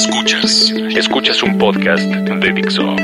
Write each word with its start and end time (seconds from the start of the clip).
Escuchas. 0.00 0.72
Escuchas 0.96 1.42
un 1.42 1.58
podcast 1.58 2.02
de 2.02 2.52
Dixo. 2.52 2.96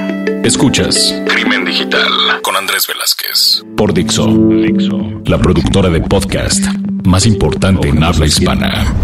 Escuchas 0.43 1.15
Crimen 1.27 1.63
Digital 1.67 2.41
con 2.41 2.57
Andrés 2.57 2.87
Velázquez. 2.87 3.63
Por 3.77 3.93
Dixo. 3.93 4.27
Dixo. 4.27 4.99
La 5.27 5.37
productora 5.37 5.91
de 5.91 6.01
podcast 6.01 6.65
más 7.05 7.27
importante 7.27 7.91
en 7.91 8.03
habla 8.03 8.25
hispana. 8.25 8.95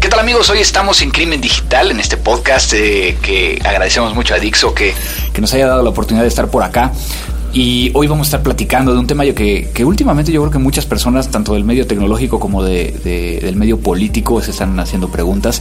¿Qué 0.00 0.08
tal 0.08 0.20
amigos? 0.20 0.48
Hoy 0.50 0.60
estamos 0.60 1.02
en 1.02 1.10
Crimen 1.10 1.40
Digital, 1.40 1.90
en 1.90 1.98
este 1.98 2.16
podcast 2.16 2.72
eh, 2.74 3.18
que 3.20 3.60
agradecemos 3.64 4.14
mucho 4.14 4.34
a 4.34 4.38
Dixo 4.38 4.72
que, 4.72 4.94
que 5.32 5.40
nos 5.40 5.52
haya 5.52 5.66
dado 5.66 5.82
la 5.82 5.90
oportunidad 5.90 6.22
de 6.22 6.28
estar 6.28 6.48
por 6.48 6.62
acá. 6.62 6.92
Y 7.52 7.90
hoy 7.94 8.06
vamos 8.06 8.26
a 8.26 8.28
estar 8.28 8.42
platicando 8.42 8.92
de 8.92 9.00
un 9.00 9.08
tema 9.08 9.24
que, 9.24 9.70
que 9.74 9.84
últimamente 9.84 10.30
yo 10.30 10.40
creo 10.42 10.52
que 10.52 10.58
muchas 10.58 10.86
personas, 10.86 11.30
tanto 11.30 11.54
del 11.54 11.64
medio 11.64 11.84
tecnológico 11.84 12.38
como 12.38 12.62
de, 12.62 12.92
de, 13.02 13.40
del 13.40 13.56
medio 13.56 13.80
político, 13.80 14.40
se 14.40 14.52
están 14.52 14.78
haciendo 14.78 15.08
preguntas. 15.08 15.60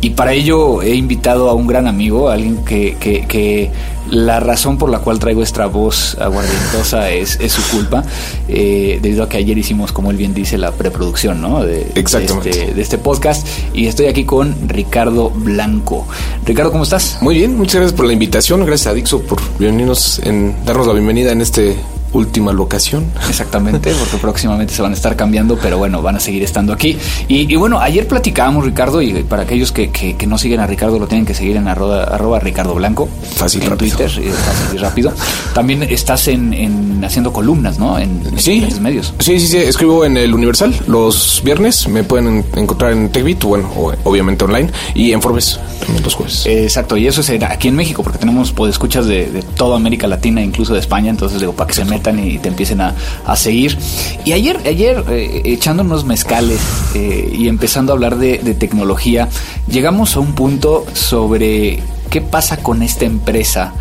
Y 0.00 0.10
para 0.10 0.32
ello 0.32 0.82
he 0.82 0.94
invitado 0.94 1.50
a 1.50 1.54
un 1.54 1.66
gran 1.66 1.88
amigo, 1.88 2.28
alguien 2.28 2.64
que, 2.64 2.96
que, 3.00 3.26
que 3.26 3.70
la 4.10 4.40
razón 4.40 4.78
por 4.78 4.90
la 4.90 5.00
cual 5.00 5.18
traigo 5.18 5.42
esta 5.42 5.66
voz 5.66 6.16
aguardientosa 6.20 7.10
es, 7.10 7.38
es 7.40 7.52
su 7.52 7.62
culpa, 7.68 8.04
eh, 8.48 8.98
debido 9.02 9.24
a 9.24 9.28
que 9.28 9.36
ayer 9.36 9.56
hicimos, 9.58 9.92
como 9.92 10.10
él 10.10 10.16
bien 10.16 10.34
dice, 10.34 10.58
la 10.58 10.72
preproducción 10.72 11.40
¿no? 11.40 11.64
de, 11.64 11.90
Exactamente. 11.94 12.50
De, 12.50 12.60
este, 12.60 12.74
de 12.74 12.82
este 12.82 12.98
podcast. 12.98 13.46
Y 13.74 13.86
estoy 13.86 14.06
aquí 14.06 14.24
con 14.24 14.68
Ricardo 14.68 15.30
Blanco. 15.30 16.06
Ricardo, 16.44 16.70
¿cómo 16.70 16.84
estás? 16.84 17.18
Muy 17.20 17.36
bien, 17.36 17.56
muchas 17.56 17.76
gracias 17.76 17.96
por 17.96 18.06
la 18.06 18.12
invitación. 18.12 18.64
Gracias 18.64 18.86
a 18.88 18.94
Dixo 18.94 19.22
por 19.22 19.40
venirnos 19.58 20.20
en 20.20 20.54
darnos 20.64 20.86
la 20.86 20.92
bienvenida 20.92 21.32
en 21.32 21.40
este 21.40 21.76
última 22.16 22.52
locación. 22.52 23.06
Exactamente, 23.28 23.92
porque 23.98 24.16
próximamente 24.18 24.74
se 24.74 24.82
van 24.82 24.92
a 24.92 24.94
estar 24.94 25.16
cambiando, 25.16 25.58
pero 25.60 25.78
bueno, 25.78 26.02
van 26.02 26.16
a 26.16 26.20
seguir 26.20 26.42
estando 26.42 26.72
aquí. 26.72 26.96
Y, 27.28 27.52
y 27.52 27.56
bueno, 27.56 27.78
ayer 27.80 28.06
platicábamos, 28.08 28.64
Ricardo, 28.64 29.02
y 29.02 29.22
para 29.22 29.42
aquellos 29.42 29.72
que, 29.72 29.90
que, 29.90 30.16
que, 30.16 30.26
no 30.26 30.38
siguen 30.38 30.60
a 30.60 30.66
Ricardo, 30.66 30.98
lo 30.98 31.06
tienen 31.06 31.26
que 31.26 31.34
seguir 31.34 31.56
en 31.56 31.68
arroba, 31.68 32.04
arroba 32.04 32.40
Ricardo 32.40 32.74
Blanco. 32.74 33.08
Fácil, 33.36 33.62
en 33.62 33.70
rápido. 33.70 33.96
Twitter, 33.96 34.24
y 34.24 34.30
fácil 34.30 34.74
y 34.74 34.78
rápido. 34.78 35.12
También 35.54 35.82
estás 35.84 36.28
en, 36.28 36.52
en 36.52 37.04
haciendo 37.04 37.32
columnas, 37.32 37.78
¿no? 37.78 37.98
En, 37.98 38.38
sí, 38.38 38.66
en 38.68 38.82
medios. 38.82 39.12
Sí, 39.18 39.38
sí, 39.40 39.46
sí. 39.46 39.58
Escribo 39.58 40.04
en 40.04 40.16
el 40.16 40.34
Universal 40.34 40.74
los 40.86 41.42
viernes. 41.44 41.88
Me 41.88 42.04
pueden 42.04 42.44
encontrar 42.54 42.92
en 42.92 43.10
TechBit, 43.10 43.42
bueno, 43.44 43.70
obviamente 44.04 44.44
online, 44.44 44.70
y 44.94 45.12
en 45.12 45.20
Forbes 45.22 45.60
también 45.80 46.02
los 46.02 46.14
jueves. 46.14 46.46
Exacto, 46.46 46.96
y 46.96 47.06
eso 47.06 47.20
es 47.20 47.30
aquí 47.42 47.68
en 47.68 47.76
México, 47.76 48.02
porque 48.02 48.18
tenemos 48.18 48.52
pues, 48.52 48.70
escuchas 48.70 49.06
de, 49.06 49.26
de 49.30 49.42
toda 49.42 49.76
América 49.76 50.06
Latina, 50.06 50.42
incluso 50.42 50.74
de 50.74 50.80
España, 50.80 51.10
entonces 51.10 51.40
digo, 51.40 51.52
para 51.52 51.66
que 51.66 51.72
Exacto. 51.72 51.90
se 51.90 51.98
metan 51.98 52.05
y 52.14 52.38
te 52.38 52.48
empiecen 52.48 52.80
a, 52.80 52.94
a 53.24 53.36
seguir. 53.36 53.78
Y 54.24 54.32
ayer, 54.32 54.60
ayer 54.66 55.04
eh, 55.08 55.42
echando 55.44 55.82
unos 55.82 56.04
mezcales 56.04 56.60
eh, 56.94 57.32
y 57.36 57.48
empezando 57.48 57.92
a 57.92 57.94
hablar 57.94 58.16
de, 58.16 58.38
de, 58.38 58.54
tecnología, 58.54 59.28
llegamos 59.68 60.16
a 60.16 60.20
un 60.20 60.34
punto 60.34 60.84
sobre 60.94 61.82
qué 62.10 62.20
pasa 62.20 62.58
con 62.58 62.82
esta 62.82 63.04
empresa 63.04 63.74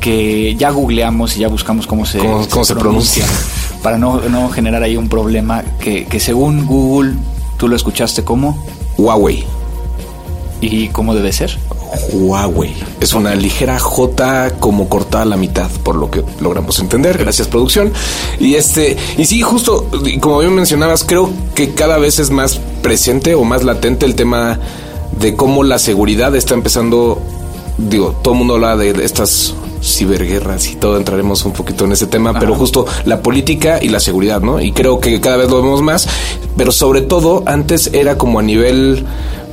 que 0.00 0.54
ya 0.56 0.70
googleamos 0.70 1.36
y 1.36 1.40
ya 1.40 1.48
buscamos 1.48 1.86
cómo 1.86 2.06
se, 2.06 2.18
¿Cómo, 2.18 2.46
cómo 2.48 2.64
se, 2.64 2.74
se 2.74 2.80
pronuncia, 2.80 3.24
pronuncia, 3.26 3.82
para 3.82 3.98
no, 3.98 4.20
no, 4.28 4.48
generar 4.50 4.82
ahí 4.82 4.96
un 4.96 5.08
problema 5.08 5.64
que, 5.80 6.06
que 6.06 6.20
según 6.20 6.66
Google, 6.66 7.14
tú 7.56 7.68
lo 7.68 7.76
escuchaste 7.76 8.24
como 8.24 8.64
Huawei. 8.96 9.57
¿Y 10.60 10.88
cómo 10.88 11.14
debe 11.14 11.32
ser? 11.32 11.56
Huawei. 12.12 12.74
Es 13.00 13.12
una 13.14 13.34
ligera 13.34 13.78
J 13.78 14.50
como 14.58 14.88
cortada 14.88 15.22
a 15.22 15.26
la 15.26 15.36
mitad, 15.36 15.70
por 15.82 15.96
lo 15.96 16.10
que 16.10 16.22
logramos 16.40 16.78
entender. 16.80 17.18
Gracias, 17.18 17.48
producción. 17.48 17.92
Y 18.38 18.54
este, 18.54 18.96
y 19.16 19.24
sí, 19.26 19.40
justo 19.40 19.88
como 20.20 20.40
bien 20.40 20.54
mencionabas, 20.54 21.04
creo 21.04 21.30
que 21.54 21.74
cada 21.74 21.98
vez 21.98 22.18
es 22.18 22.30
más 22.30 22.60
presente 22.82 23.34
o 23.34 23.44
más 23.44 23.64
latente 23.64 24.06
el 24.06 24.14
tema 24.14 24.58
de 25.18 25.34
cómo 25.36 25.62
la 25.64 25.78
seguridad 25.78 26.34
está 26.34 26.54
empezando. 26.54 27.20
Digo, 27.78 28.18
todo 28.22 28.34
el 28.34 28.38
mundo 28.38 28.54
habla 28.54 28.76
de 28.76 28.90
estas 29.04 29.54
ciberguerras 29.82 30.68
y 30.68 30.76
todo 30.76 30.96
entraremos 30.96 31.44
un 31.44 31.52
poquito 31.52 31.84
en 31.84 31.92
ese 31.92 32.06
tema, 32.06 32.30
Ajá. 32.30 32.40
pero 32.40 32.54
justo 32.54 32.86
la 33.04 33.22
política 33.22 33.78
y 33.82 33.88
la 33.88 34.00
seguridad, 34.00 34.40
¿no? 34.40 34.60
Y 34.60 34.72
creo 34.72 35.00
que 35.00 35.20
cada 35.20 35.36
vez 35.36 35.48
lo 35.48 35.62
vemos 35.62 35.82
más, 35.82 36.08
pero 36.56 36.72
sobre 36.72 37.02
todo 37.02 37.42
antes 37.46 37.90
era 37.92 38.18
como 38.18 38.40
a 38.40 38.42
nivel 38.42 39.06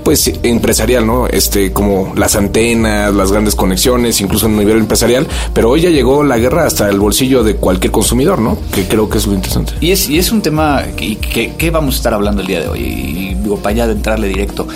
pues 0.05 0.31
empresarial, 0.43 1.05
¿no? 1.05 1.25
Este, 1.25 1.73
como 1.73 2.13
las 2.16 2.35
antenas, 2.35 3.11
las 3.11 3.31
grandes 3.31 3.55
conexiones, 3.55 4.21
incluso 4.21 4.45
a 4.45 4.49
nivel 4.49 4.77
empresarial, 4.77 5.27
pero 5.51 5.71
hoy 5.71 5.81
ya 5.81 5.89
llegó 5.89 6.23
la 6.23 6.38
guerra 6.38 6.67
hasta 6.67 6.88
el 6.89 6.99
bolsillo 6.99 7.43
de 7.43 7.55
cualquier 7.55 7.91
consumidor, 7.91 8.38
¿no? 8.38 8.55
Que 8.71 8.88
creo 8.88 9.09
que 9.09 9.17
es 9.17 9.25
lo 9.25 9.33
interesante. 9.33 9.73
Y 9.81 9.89
es, 9.89 10.07
y 10.07 10.19
es 10.19 10.31
un 10.31 10.43
tema 10.43 10.83
que, 10.95 11.17
que, 11.17 11.55
que 11.55 11.71
vamos 11.71 11.95
a 11.95 11.97
estar 11.97 12.13
hablando 12.13 12.41
el 12.41 12.47
día 12.47 12.61
de 12.61 12.67
hoy, 12.67 12.79
y 12.81 13.33
digo, 13.33 13.57
para 13.57 13.73
allá 13.73 13.88
de 13.88 13.93
entrarle 13.93 14.27
directo. 14.27 14.67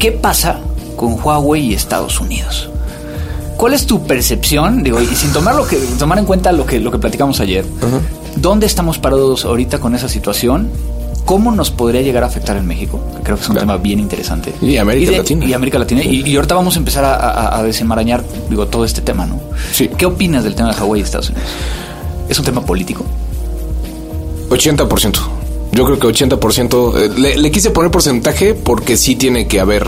¿Qué 0.00 0.10
pasa 0.10 0.58
con 0.96 1.18
Huawei 1.22 1.66
y 1.66 1.74
Estados 1.74 2.20
Unidos? 2.20 2.68
¿Cuál 3.56 3.74
es 3.74 3.86
tu 3.86 4.04
percepción? 4.06 4.82
Digo, 4.82 5.00
y 5.00 5.06
sin 5.06 5.32
tomar 5.32 5.54
lo 5.54 5.66
que 5.68 5.76
tomar 5.98 6.18
en 6.18 6.24
cuenta 6.26 6.50
lo 6.50 6.66
que 6.66 6.80
lo 6.80 6.90
que 6.90 6.98
platicamos 6.98 7.38
ayer, 7.38 7.64
uh 7.64 7.84
-huh. 7.84 8.00
¿dónde 8.40 8.66
estamos 8.66 8.98
parados 8.98 9.44
ahorita 9.44 9.78
con 9.78 9.94
esa 9.94 10.08
situación? 10.08 10.68
¿Cómo 11.26 11.50
nos 11.50 11.72
podría 11.72 12.02
llegar 12.02 12.22
a 12.22 12.28
afectar 12.28 12.56
en 12.56 12.66
México? 12.66 13.00
Creo 13.24 13.36
que 13.36 13.42
es 13.42 13.48
un 13.48 13.56
claro. 13.56 13.66
tema 13.66 13.76
bien 13.76 13.98
interesante. 13.98 14.54
Y 14.62 14.76
América 14.76 15.10
y 15.10 15.12
de, 15.12 15.18
Latina. 15.18 15.44
Y 15.44 15.52
América 15.52 15.78
Latina. 15.78 16.02
Sí. 16.02 16.22
Y, 16.24 16.30
y, 16.30 16.36
ahorita 16.36 16.54
vamos 16.54 16.76
a 16.76 16.78
empezar 16.78 17.04
a, 17.04 17.14
a, 17.16 17.58
a, 17.58 17.62
desenmarañar 17.64 18.24
digo, 18.48 18.68
todo 18.68 18.84
este 18.84 19.02
tema, 19.02 19.26
¿no? 19.26 19.40
Sí. 19.72 19.90
¿Qué 19.98 20.06
opinas 20.06 20.44
del 20.44 20.54
tema 20.54 20.68
de 20.68 20.74
Hawái 20.74 21.00
y 21.00 21.04
Estados 21.04 21.30
Unidos? 21.30 21.48
¿Es 22.28 22.38
un 22.38 22.44
tema 22.44 22.64
político? 22.64 23.04
80%. 24.50 25.18
Yo 25.72 25.84
creo 25.84 25.98
que 25.98 26.06
80%. 26.06 26.96
Eh, 26.96 27.10
le, 27.18 27.36
le, 27.36 27.50
quise 27.50 27.70
poner 27.70 27.90
porcentaje 27.90 28.54
porque 28.54 28.96
sí 28.96 29.16
tiene 29.16 29.48
que 29.48 29.58
haber. 29.58 29.86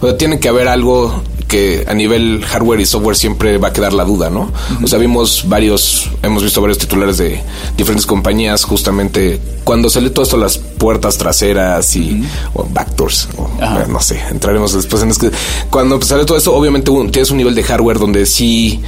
O 0.00 0.06
sea, 0.06 0.16
tiene 0.18 0.40
que 0.40 0.48
haber 0.48 0.66
algo 0.66 1.22
que 1.50 1.84
a 1.88 1.94
nivel 1.94 2.44
hardware 2.46 2.80
y 2.80 2.86
software 2.86 3.16
siempre 3.16 3.58
va 3.58 3.68
a 3.68 3.72
quedar 3.72 3.92
la 3.92 4.04
duda, 4.04 4.30
¿no? 4.30 4.42
Uh 4.42 4.46
-huh. 4.46 4.84
O 4.84 4.86
sea, 4.86 4.98
vimos 4.98 5.44
varios, 5.48 6.08
hemos 6.22 6.44
visto 6.44 6.60
varios 6.60 6.78
titulares 6.78 7.18
de 7.18 7.42
diferentes 7.76 8.06
compañías 8.06 8.64
justamente 8.64 9.40
cuando 9.64 9.90
sale 9.90 10.10
todo 10.10 10.22
esto 10.22 10.36
las 10.36 10.58
puertas 10.58 11.18
traseras 11.18 11.96
y 11.96 12.12
uh 12.12 12.14
-huh. 12.14 12.26
o 12.54 12.66
backdoors, 12.70 13.28
o, 13.36 13.48
bueno, 13.58 13.86
no 13.88 14.00
sé, 14.00 14.20
entraremos 14.30 14.72
después 14.72 15.02
en 15.02 15.10
es 15.10 15.18
que 15.18 15.30
cuando 15.70 16.00
sale 16.00 16.24
todo 16.24 16.38
esto, 16.38 16.54
obviamente 16.54 16.90
un, 16.92 17.10
tienes 17.10 17.30
un 17.32 17.38
nivel 17.38 17.54
de 17.56 17.64
hardware 17.64 17.98
donde 17.98 18.24
sí 18.26 18.80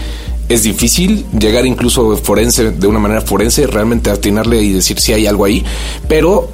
es 0.48 0.62
difícil 0.62 1.24
llegar 1.36 1.66
incluso 1.66 2.16
forense 2.16 2.70
de 2.70 2.86
una 2.86 3.00
manera 3.00 3.22
forense, 3.22 3.66
realmente 3.66 4.10
atinarle 4.10 4.62
y 4.62 4.72
decir 4.72 5.00
si 5.00 5.12
hay 5.12 5.26
algo 5.26 5.44
ahí, 5.44 5.64
pero 6.08 6.48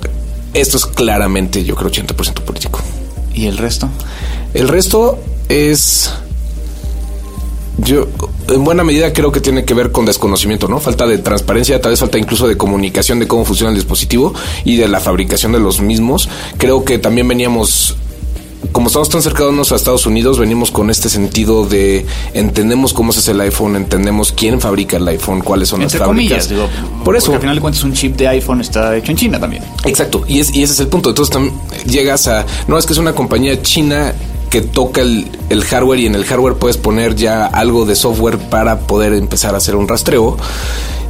esto 0.54 0.78
es 0.78 0.86
claramente, 0.86 1.64
yo 1.64 1.74
creo, 1.74 1.90
80% 1.90 2.40
político. 2.44 2.80
¿Y 3.34 3.46
el 3.46 3.58
resto? 3.58 3.88
El 4.54 4.68
resto 4.68 5.18
es 5.48 6.12
yo 7.78 8.08
en 8.48 8.64
buena 8.64 8.82
medida 8.82 9.12
creo 9.12 9.30
que 9.30 9.40
tiene 9.40 9.64
que 9.64 9.72
ver 9.72 9.92
con 9.92 10.04
desconocimiento, 10.04 10.68
¿no? 10.68 10.80
Falta 10.80 11.06
de 11.06 11.18
transparencia, 11.18 11.80
tal 11.80 11.92
vez 11.92 12.00
falta 12.00 12.18
incluso 12.18 12.48
de 12.48 12.56
comunicación 12.56 13.18
de 13.20 13.28
cómo 13.28 13.44
funciona 13.44 13.70
el 13.70 13.76
dispositivo 13.76 14.34
y 14.64 14.76
de 14.76 14.88
la 14.88 15.00
fabricación 15.00 15.52
de 15.52 15.60
los 15.60 15.80
mismos. 15.80 16.28
Creo 16.56 16.84
que 16.84 16.98
también 16.98 17.28
veníamos 17.28 17.96
como 18.72 18.88
estamos 18.88 19.08
tan 19.08 19.22
cercanos 19.22 19.70
a 19.70 19.76
Estados 19.76 20.06
Unidos, 20.06 20.38
venimos 20.38 20.72
con 20.72 20.90
este 20.90 21.08
sentido 21.08 21.66
de 21.66 22.04
entendemos 22.34 22.92
cómo 22.92 23.12
se 23.12 23.20
hace 23.20 23.30
el 23.30 23.40
iPhone, 23.40 23.76
entendemos 23.76 24.32
quién 24.32 24.60
fabrica 24.60 24.96
el 24.96 25.06
iPhone, 25.06 25.40
cuáles 25.40 25.68
son 25.68 25.82
Entre 25.82 25.98
las 25.98 26.08
fábricas. 26.08 26.48
Comillas, 26.48 26.70
digo, 26.72 27.04
Por 27.04 27.16
eso. 27.16 27.32
al 27.32 27.40
final 27.40 27.54
de 27.54 27.60
cuentas, 27.62 27.84
un 27.84 27.92
chip 27.92 28.16
de 28.16 28.28
iPhone 28.28 28.60
está 28.60 28.96
hecho 28.96 29.12
en 29.12 29.16
China 29.16 29.38
también. 29.38 29.62
Exacto, 29.84 30.24
y, 30.26 30.40
es, 30.40 30.54
y 30.54 30.62
ese 30.62 30.72
es 30.72 30.80
el 30.80 30.88
punto. 30.88 31.10
Entonces 31.10 31.36
llegas 31.86 32.26
a. 32.26 32.44
No 32.66 32.76
es 32.76 32.84
que 32.84 32.92
es 32.92 32.98
una 32.98 33.14
compañía 33.14 33.62
china 33.62 34.12
que 34.50 34.62
toca 34.62 35.00
el, 35.00 35.64
hardware 35.64 36.00
y 36.00 36.06
en 36.06 36.14
el 36.14 36.24
hardware 36.24 36.54
puedes 36.54 36.76
poner 36.76 37.14
ya 37.14 37.46
algo 37.46 37.84
de 37.84 37.96
software 37.96 38.38
para 38.38 38.80
poder 38.80 39.12
empezar 39.12 39.54
a 39.54 39.58
hacer 39.58 39.76
un 39.76 39.88
rastreo. 39.88 40.36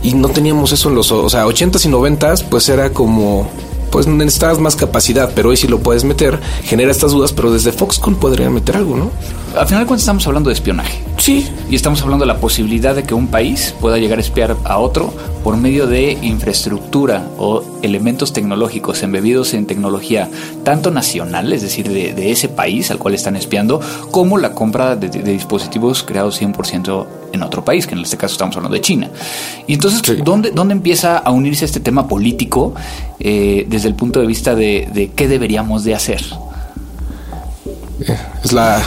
Y 0.03 0.15
no 0.15 0.29
teníamos 0.29 0.73
eso 0.73 0.89
en 0.89 0.95
los, 0.95 1.11
o 1.11 1.29
sea, 1.29 1.47
80s 1.47 1.87
y 1.87 1.89
90s, 1.89 2.45
pues 2.49 2.69
era 2.69 2.91
como, 2.91 3.49
pues 3.91 4.07
necesitabas 4.07 4.59
más 4.59 4.77
capacidad, 4.77 5.33
pero 5.35 5.51
hoy 5.51 5.57
sí 5.57 5.69
lo 5.69 5.81
puedes 5.81 6.05
meter, 6.05 6.39
genera 6.63 6.91
estas 6.91 7.13
dudas, 7.13 7.33
pero 7.33 7.51
desde 7.51 7.73
Foxconn 7.73 8.17
podrían 8.17 8.53
meter 8.53 8.77
algo, 8.77 8.97
¿no? 8.97 9.11
Al 9.57 9.67
final 9.67 9.85
de 9.85 9.87
cuentas 9.87 10.03
estamos 10.03 10.27
hablando 10.27 10.51
de 10.51 10.55
espionaje. 10.55 11.03
Sí. 11.19 11.49
Y 11.69 11.75
estamos 11.75 12.01
hablando 12.03 12.25
de 12.25 12.33
la 12.33 12.39
posibilidad 12.39 12.95
de 12.95 13.03
que 13.03 13.15
un 13.15 13.29
país 13.29 13.75
pueda 13.81 13.99
llegar 13.99 14.19
a 14.19 14.21
espiar 14.21 14.57
a 14.65 14.79
otro 14.79 15.13
por 15.43 15.57
medio 15.57 15.87
de 15.87 16.13
infraestructura 16.23 17.27
o 17.39 17.65
elementos 17.83 18.33
tecnológicos 18.33 19.03
embebidos 19.03 19.55
en 19.55 19.67
tecnología 19.67 20.29
tanto 20.65 20.91
nacional, 20.91 21.53
es 21.53 21.63
decir, 21.63 21.89
de, 21.89 22.15
de 22.15 22.31
ese 22.31 22.49
país 22.49 22.91
al 22.91 22.99
cual 22.99 23.15
están 23.15 23.37
espiando, 23.37 23.81
como 24.11 24.39
la 24.39 24.55
compra 24.55 24.97
de, 24.97 25.09
de, 25.09 25.23
de 25.23 25.33
dispositivos 25.33 26.03
creados 26.03 26.41
100% 26.41 27.07
en 27.33 27.43
otro 27.43 27.65
país, 27.65 27.87
que 27.87 27.95
en 27.95 28.01
este 28.01 28.17
caso 28.17 28.33
estamos 28.33 28.57
hablando 28.57 28.75
de 28.75 28.81
China. 28.81 29.11
Y 29.67 29.75
entonces, 29.75 30.03
sí. 30.05 30.17
¿dónde, 30.25 30.51
¿dónde 30.51 30.73
empieza 30.73 31.19
a 31.19 31.31
unirse 31.31 31.65
este 31.65 31.81
tema 31.81 32.09
político 32.09 32.75
eh, 33.21 33.67
desde 33.69 33.89
el 33.89 33.95
punto 33.95 34.21
de 34.21 34.27
vista 34.27 34.55
de, 34.55 34.89
de 34.93 35.11
qué 35.13 35.29
deberíamos 35.29 35.85
de 35.85 35.95
hacer? 35.95 36.23
Es 38.45 38.53
la... 38.53 38.83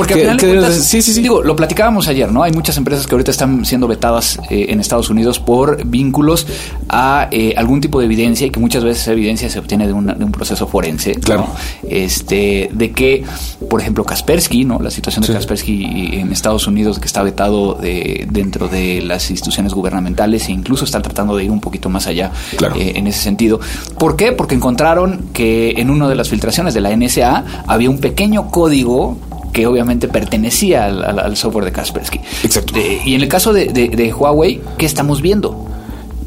Porque 0.00 0.14
al 0.14 0.20
final 0.20 0.36
de 0.36 0.48
cuentas, 0.48 0.84
sí, 0.84 1.02
sí, 1.02 1.12
sí. 1.12 1.22
Digo, 1.22 1.42
lo 1.42 1.54
platicábamos 1.54 2.08
ayer, 2.08 2.30
¿no? 2.32 2.42
Hay 2.42 2.52
muchas 2.52 2.76
empresas 2.76 3.06
que 3.06 3.14
ahorita 3.14 3.30
están 3.30 3.64
siendo 3.64 3.86
vetadas 3.86 4.38
eh, 4.48 4.66
en 4.68 4.80
Estados 4.80 5.10
Unidos 5.10 5.38
por 5.38 5.84
vínculos 5.84 6.46
a 6.88 7.28
eh, 7.30 7.54
algún 7.56 7.80
tipo 7.80 7.98
de 8.00 8.06
evidencia 8.06 8.46
y 8.46 8.50
que 8.50 8.60
muchas 8.60 8.82
veces 8.82 9.02
esa 9.02 9.12
evidencia 9.12 9.50
se 9.50 9.58
obtiene 9.58 9.86
de, 9.86 9.92
un 9.92 10.32
proceso 10.32 10.66
forense. 10.66 11.14
Claro. 11.14 11.48
Este, 11.88 12.70
de 12.72 12.92
que, 12.92 13.24
por 13.68 13.80
ejemplo, 13.80 14.04
Kaspersky, 14.04 14.64
¿no? 14.64 14.80
La 14.80 14.90
situación 14.90 15.24
de 15.24 15.32
Kaspersky 15.32 16.10
en 16.12 16.32
Estados 16.32 16.66
Unidos 16.66 16.98
que 16.98 17.06
está 17.06 17.22
vetado 17.22 17.74
de, 17.74 18.26
dentro 18.30 18.68
de 18.68 19.02
las 19.02 19.30
instituciones 19.30 19.74
gubernamentales 19.74 20.48
e 20.48 20.52
incluso 20.52 20.84
están 20.84 21.02
tratando 21.02 21.36
de 21.36 21.44
ir 21.44 21.50
un 21.50 21.60
poquito 21.60 21.88
más 21.88 22.06
allá 22.06 22.32
eh, 22.76 22.92
en 22.96 23.06
ese 23.06 23.20
sentido. 23.20 23.60
¿Por 23.98 24.16
qué? 24.16 24.32
Porque 24.32 24.54
encontraron 24.54 25.26
que 25.32 25.74
en 25.76 25.90
una 25.90 26.08
de 26.08 26.14
las 26.14 26.28
filtraciones 26.28 26.74
de 26.74 26.80
la 26.80 26.96
NSA 26.96 27.64
había 27.66 27.90
un 27.90 27.98
pequeño 27.98 28.50
código 28.50 29.18
que 29.52 29.66
obviamente 29.66 30.08
pertenecía 30.08 30.86
al, 30.86 31.36
software 31.36 31.64
de 31.64 31.72
Kaspersky. 31.72 32.20
Exacto. 32.44 32.74
y 33.04 33.14
en 33.14 33.22
el 33.22 33.28
caso 33.28 33.52
de, 33.52 34.14
Huawei, 34.16 34.60
¿qué 34.78 34.86
estamos 34.86 35.22
viendo? 35.22 35.66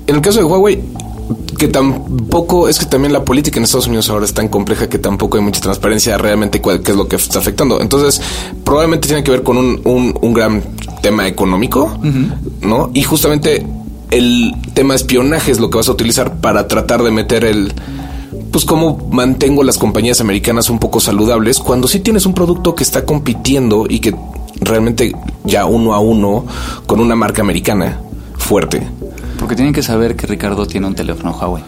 En 0.07 0.15
el 0.15 0.21
caso 0.21 0.39
de 0.39 0.45
Huawei, 0.45 0.81
que 1.57 1.67
tampoco 1.67 2.67
es 2.67 2.79
que 2.79 2.85
también 2.85 3.13
la 3.13 3.23
política 3.23 3.57
en 3.57 3.63
Estados 3.63 3.87
Unidos 3.87 4.09
ahora 4.09 4.25
es 4.25 4.33
tan 4.33 4.49
compleja 4.49 4.89
que 4.89 4.99
tampoco 4.99 5.37
hay 5.37 5.43
mucha 5.43 5.61
transparencia 5.61 6.17
realmente 6.17 6.61
qué 6.61 6.91
es 6.91 6.95
lo 6.95 7.07
que 7.07 7.15
está 7.15 7.39
afectando. 7.39 7.79
Entonces, 7.81 8.21
probablemente 8.63 9.07
tiene 9.07 9.23
que 9.23 9.31
ver 9.31 9.43
con 9.43 9.57
un, 9.57 9.81
un, 9.85 10.33
gran 10.33 10.61
tema 11.01 11.27
económico, 11.27 11.97
¿no? 12.61 12.91
Y 12.93 13.03
justamente 13.03 13.65
el 14.11 14.53
tema 14.73 14.95
espionaje 14.95 15.51
es 15.51 15.59
lo 15.59 15.69
que 15.69 15.77
vas 15.77 15.87
a 15.87 15.91
utilizar 15.91 16.37
para 16.37 16.67
tratar 16.67 17.01
de 17.03 17.11
meter 17.11 17.45
el 17.45 17.73
pues 18.53 18.65
cómo 18.65 19.09
mantengo 19.09 19.63
las 19.63 19.79
compañías 19.79 20.21
americanas 20.21 20.69
un 20.69 20.77
poco 20.77 20.99
saludables 20.99 21.57
cuando 21.57 21.87
sí 21.87 22.01
tienes 22.01 22.27
un 22.27 22.35
producto 22.35 22.75
que 22.75 22.83
está 22.83 23.03
compitiendo 23.03 23.87
y 23.89 23.97
que 23.97 24.13
realmente 24.61 25.11
ya 25.43 25.65
uno 25.65 25.95
a 25.95 25.99
uno 25.99 26.45
con 26.85 26.99
una 26.99 27.15
marca 27.15 27.41
americana 27.41 27.99
fuerte. 28.37 28.87
Porque 29.39 29.55
tienen 29.55 29.73
que 29.73 29.81
saber 29.81 30.15
que 30.15 30.27
Ricardo 30.27 30.67
tiene 30.67 30.85
un 30.85 30.93
teléfono 30.93 31.35
Huawei. 31.35 31.63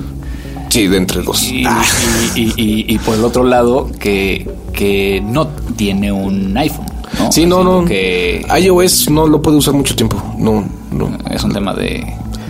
Sí, 0.69 0.87
de 0.87 0.97
entre 0.97 1.23
los. 1.23 1.41
Y, 1.41 1.65
y, 2.35 2.99
por 2.99 3.15
el 3.15 3.23
otro 3.23 3.43
lado, 3.43 3.89
que, 3.99 4.47
que 4.71 5.23
no 5.25 5.47
tiene 5.75 6.11
un 6.11 6.55
iPhone. 6.55 6.85
¿no? 7.17 7.31
Sí, 7.31 7.47
no, 7.47 7.63
no. 7.63 7.83
Que 7.83 8.45
iOS 8.61 9.09
no 9.09 9.25
lo 9.25 9.41
puede 9.41 9.57
usar 9.57 9.73
mucho 9.73 9.95
tiempo. 9.95 10.21
No, 10.37 10.63
no. 10.91 11.17
Es 11.31 11.43
un 11.43 11.51
tema 11.51 11.73
de 11.73 12.05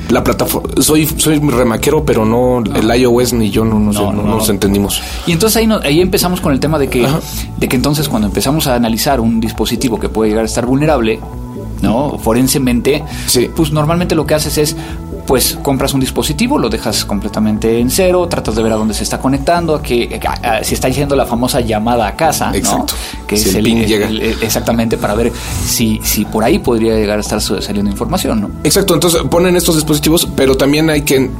la 0.10 0.24
plataforma. 0.24 0.70
Soy, 0.82 1.06
soy 1.06 1.40
remaquero, 1.40 2.06
pero 2.06 2.26
no, 2.26 2.64
el 2.64 3.02
iOS 3.02 3.34
ni 3.34 3.50
yo 3.50 3.66
no, 3.66 3.80
no, 3.80 4.12
nos 4.12 4.50
entendimos. 4.50 5.02
Y 5.28 5.32
entonces 5.32 5.58
ahí, 5.58 5.70
ahí 5.84 6.02
empezamos 6.02 6.42
con 6.42 6.54
el 6.54 6.60
tema 6.60 6.80
de 6.80 6.90
que, 6.90 7.08
de 7.58 7.68
que 7.68 7.76
entonces 7.76 8.10
cuando 8.10 8.28
empezamos 8.28 8.68
a 8.68 8.76
analizar 8.76 9.20
un 9.20 9.40
dispositivo 9.40 10.00
que 10.00 10.10
puede 10.10 10.30
llegar 10.30 10.44
a 10.44 10.48
estar 10.48 10.66
vulnerable, 10.66 11.20
¿no? 11.82 12.18
Forensemente, 12.18 13.04
pues 13.56 13.72
normalmente 13.72 14.16
lo 14.16 14.26
que 14.26 14.36
haces 14.36 14.58
es 14.58 14.76
pues 15.26 15.58
compras 15.62 15.94
un 15.94 16.00
dispositivo, 16.00 16.60
lo 16.60 16.70
dejas 16.70 17.04
completamente 17.04 17.80
en 17.80 17.90
cero, 17.90 18.28
tratas 18.30 18.56
de 18.56 18.64
ver 18.64 18.74
a 18.74 18.76
dónde 18.76 18.94
se 18.94 19.04
está 19.04 19.20
conectando, 19.20 19.76
a 19.76 19.82
que 19.82 20.20
si 20.64 20.76
está 20.76 20.90
yendo 20.90 21.16
la 21.16 21.26
famosa 21.26 21.62
llamada 21.62 22.08
a 22.08 22.16
casa, 22.16 22.52
Exacto. 22.54 22.94
Que 23.28 23.36
es 23.36 23.56
el, 23.56 23.66
exactamente 24.42 24.98
para 24.98 25.16
ver 25.16 25.32
si, 25.66 26.00
si 26.04 26.26
por 26.26 26.44
ahí 26.44 26.60
podría 26.60 26.96
llegar 26.96 27.18
a 27.18 27.22
estar 27.22 27.42
saliendo 27.42 27.90
información, 27.90 28.42
¿no? 28.42 28.52
Exacto, 28.64 28.94
entonces 28.94 29.22
ponen 29.30 29.56
estos 29.56 29.76
dispositivos, 29.76 30.28
pero 30.36 30.56
también 30.56 30.90
hay 30.90 31.02
que 31.02 31.32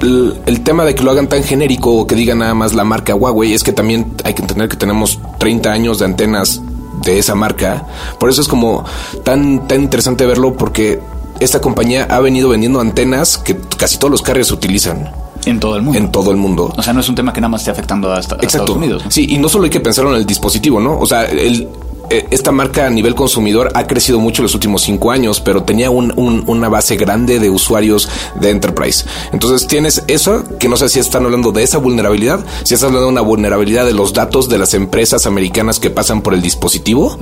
el, 0.00 0.34
el, 0.46 0.60
tema 0.60 0.84
de 0.84 0.94
que 0.94 1.02
lo 1.02 1.10
hagan 1.10 1.28
tan 1.28 1.42
genérico 1.42 1.92
o 1.92 2.06
que 2.06 2.14
digan 2.14 2.38
nada 2.38 2.54
más 2.54 2.74
la 2.74 2.84
marca 2.84 3.14
Huawei 3.14 3.54
es 3.54 3.62
que 3.62 3.72
también 3.72 4.12
hay 4.22 4.34
que 4.34 4.42
entender 4.42 4.68
que 4.68 4.76
tenemos 4.76 5.18
30 5.38 5.72
años 5.72 5.98
de 5.98 6.04
antenas 6.04 6.60
de 7.02 7.18
esa 7.18 7.34
marca. 7.34 7.86
Por 8.18 8.30
eso 8.30 8.40
es 8.40 8.48
como 8.48 8.84
tan, 9.24 9.66
tan 9.66 9.82
interesante 9.82 10.26
verlo 10.26 10.54
porque 10.54 11.00
esta 11.40 11.60
compañía 11.60 12.06
ha 12.10 12.20
venido 12.20 12.48
vendiendo 12.48 12.80
antenas 12.80 13.38
que 13.38 13.58
casi 13.76 13.98
todos 13.98 14.10
los 14.10 14.22
carriers 14.22 14.50
utilizan. 14.50 15.10
En 15.46 15.60
todo 15.60 15.76
el 15.76 15.82
mundo. 15.82 15.98
En 15.98 16.10
todo 16.10 16.30
el 16.30 16.36
mundo. 16.36 16.72
O 16.76 16.82
sea, 16.82 16.92
no 16.92 17.00
es 17.00 17.08
un 17.08 17.14
tema 17.14 17.32
que 17.32 17.40
nada 17.40 17.50
más 17.50 17.60
esté 17.62 17.70
afectando 17.70 18.12
a, 18.12 18.20
Estados 18.20 18.70
Unidos. 18.70 19.04
Sí, 19.08 19.26
y 19.28 19.38
no 19.38 19.48
solo 19.48 19.64
hay 19.64 19.70
que 19.70 19.80
pensar 19.80 20.06
en 20.06 20.14
el 20.14 20.24
dispositivo, 20.24 20.80
¿no? 20.80 20.98
O 20.98 21.06
sea, 21.06 21.24
el, 21.24 21.68
esta 22.10 22.52
marca 22.52 22.86
a 22.86 22.90
nivel 22.90 23.14
consumidor 23.14 23.70
ha 23.74 23.86
crecido 23.86 24.18
mucho 24.20 24.42
en 24.42 24.44
los 24.44 24.54
últimos 24.54 24.82
cinco 24.82 25.10
años, 25.10 25.40
pero 25.40 25.62
tenía 25.62 25.90
una 25.90 26.68
base 26.68 26.96
grande 26.96 27.38
de 27.38 27.50
usuarios 27.50 28.08
de 28.40 28.50
enterprise. 28.50 29.04
Entonces 29.32 29.66
tienes 29.66 30.02
eso, 30.06 30.44
que 30.58 30.68
no 30.68 30.76
sé 30.76 30.88
si 30.88 30.98
están 30.98 31.24
hablando 31.24 31.52
de 31.52 31.62
esa 31.62 31.78
vulnerabilidad, 31.78 32.44
si 32.64 32.74
estás 32.74 32.88
hablando 32.88 33.06
de 33.06 33.12
una 33.12 33.20
vulnerabilidad 33.20 33.86
de 33.86 33.94
los 33.94 34.12
datos 34.12 34.48
de 34.48 34.58
las 34.58 34.74
empresas 34.74 35.26
americanas 35.26 35.80
que 35.80 35.90
pasan 35.90 36.22
por 36.22 36.34
el 36.34 36.42
dispositivo, 36.42 37.16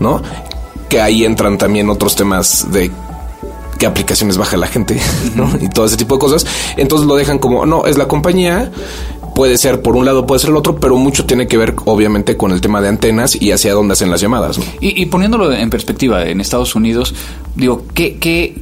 ¿no? 0.00 0.22
Que 0.88 1.00
ahí 1.00 1.24
entran 1.24 1.58
también 1.58 1.90
otros 1.90 2.16
temas 2.16 2.66
de 2.70 2.90
qué 3.78 3.86
aplicaciones 3.86 4.36
baja 4.36 4.56
la 4.56 4.66
gente, 4.66 5.00
¿no? 5.34 5.50
Y 5.60 5.68
todo 5.68 5.86
ese 5.86 5.96
tipo 5.96 6.16
de 6.16 6.20
cosas. 6.20 6.46
Entonces 6.76 7.06
lo 7.06 7.16
dejan 7.16 7.38
como, 7.38 7.64
no, 7.64 7.86
es 7.86 7.96
la 7.96 8.08
compañía, 8.08 8.70
puede 9.38 9.56
ser 9.56 9.82
por 9.82 9.94
un 9.94 10.04
lado, 10.04 10.26
puede 10.26 10.40
ser 10.40 10.50
el 10.50 10.56
otro, 10.56 10.80
pero 10.80 10.96
mucho 10.96 11.24
tiene 11.24 11.46
que 11.46 11.56
ver 11.56 11.76
obviamente 11.84 12.36
con 12.36 12.50
el 12.50 12.60
tema 12.60 12.80
de 12.80 12.88
antenas 12.88 13.40
y 13.40 13.52
hacia 13.52 13.72
dónde 13.72 13.92
hacen 13.92 14.10
las 14.10 14.20
llamadas. 14.20 14.58
Y, 14.80 15.06
poniéndolo 15.06 15.52
en 15.52 15.70
perspectiva, 15.70 16.24
en 16.24 16.40
Estados 16.40 16.74
Unidos, 16.74 17.14
digo, 17.54 17.84
¿qué, 17.94 18.16
qué 18.18 18.60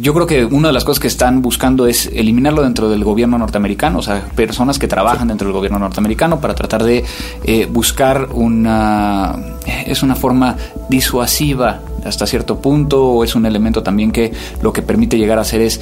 yo 0.00 0.14
creo 0.14 0.26
que 0.26 0.46
una 0.46 0.68
de 0.68 0.72
las 0.72 0.84
cosas 0.84 1.00
que 1.00 1.06
están 1.06 1.42
buscando 1.42 1.86
es 1.86 2.06
eliminarlo 2.14 2.62
dentro 2.62 2.88
del 2.88 3.04
gobierno 3.04 3.36
norteamericano, 3.36 3.98
o 3.98 4.02
sea, 4.02 4.24
personas 4.34 4.78
que 4.78 4.88
trabajan 4.88 5.28
dentro 5.28 5.48
del 5.48 5.52
gobierno 5.52 5.78
norteamericano 5.78 6.40
para 6.40 6.54
tratar 6.54 6.82
de 6.82 7.04
eh, 7.44 7.68
buscar 7.70 8.30
una 8.32 9.38
es 9.86 10.02
una 10.02 10.14
forma 10.16 10.56
disuasiva 10.88 11.80
hasta 12.06 12.26
cierto 12.26 12.58
punto 12.58 13.04
o 13.04 13.22
es 13.22 13.34
un 13.34 13.44
elemento 13.44 13.82
también 13.82 14.12
que 14.12 14.32
lo 14.62 14.72
que 14.72 14.80
permite 14.80 15.18
llegar 15.18 15.36
a 15.36 15.42
hacer 15.42 15.60
es 15.60 15.78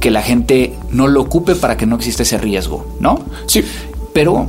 que 0.00 0.10
la 0.10 0.22
gente 0.22 0.69
no 0.92 1.08
lo 1.08 1.20
ocupe 1.20 1.54
para 1.54 1.76
que 1.76 1.86
no 1.86 1.96
exista 1.96 2.22
ese 2.22 2.38
riesgo, 2.38 2.86
¿no? 3.00 3.24
Sí. 3.46 3.64
Pero, 4.12 4.48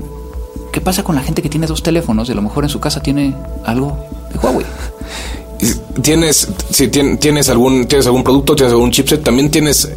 ¿qué 0.72 0.82
pasa 0.82 1.04
con 1.04 1.16
la 1.16 1.22
gente 1.22 1.42
que 1.42 1.50
tiene 1.50 1.68
dos 1.68 1.84
teléfonos 1.84 2.30
y 2.30 2.32
a 2.32 2.36
lo 2.36 2.42
mejor 2.42 2.64
en 2.64 2.70
su 2.70 2.80
casa 2.80 3.02
tiene 3.02 3.36
algo 3.66 3.98
de 4.32 4.40
Huawei? 4.40 4.66
Tienes, 6.02 6.48
si 6.72 6.88
tienes 6.88 7.50
algún, 7.50 7.86
tienes 7.86 8.08
algún 8.08 8.24
producto, 8.24 8.56
tienes 8.56 8.74
algún 8.74 8.92
chipset, 8.92 9.24
también 9.24 9.52
tienes 9.52 9.92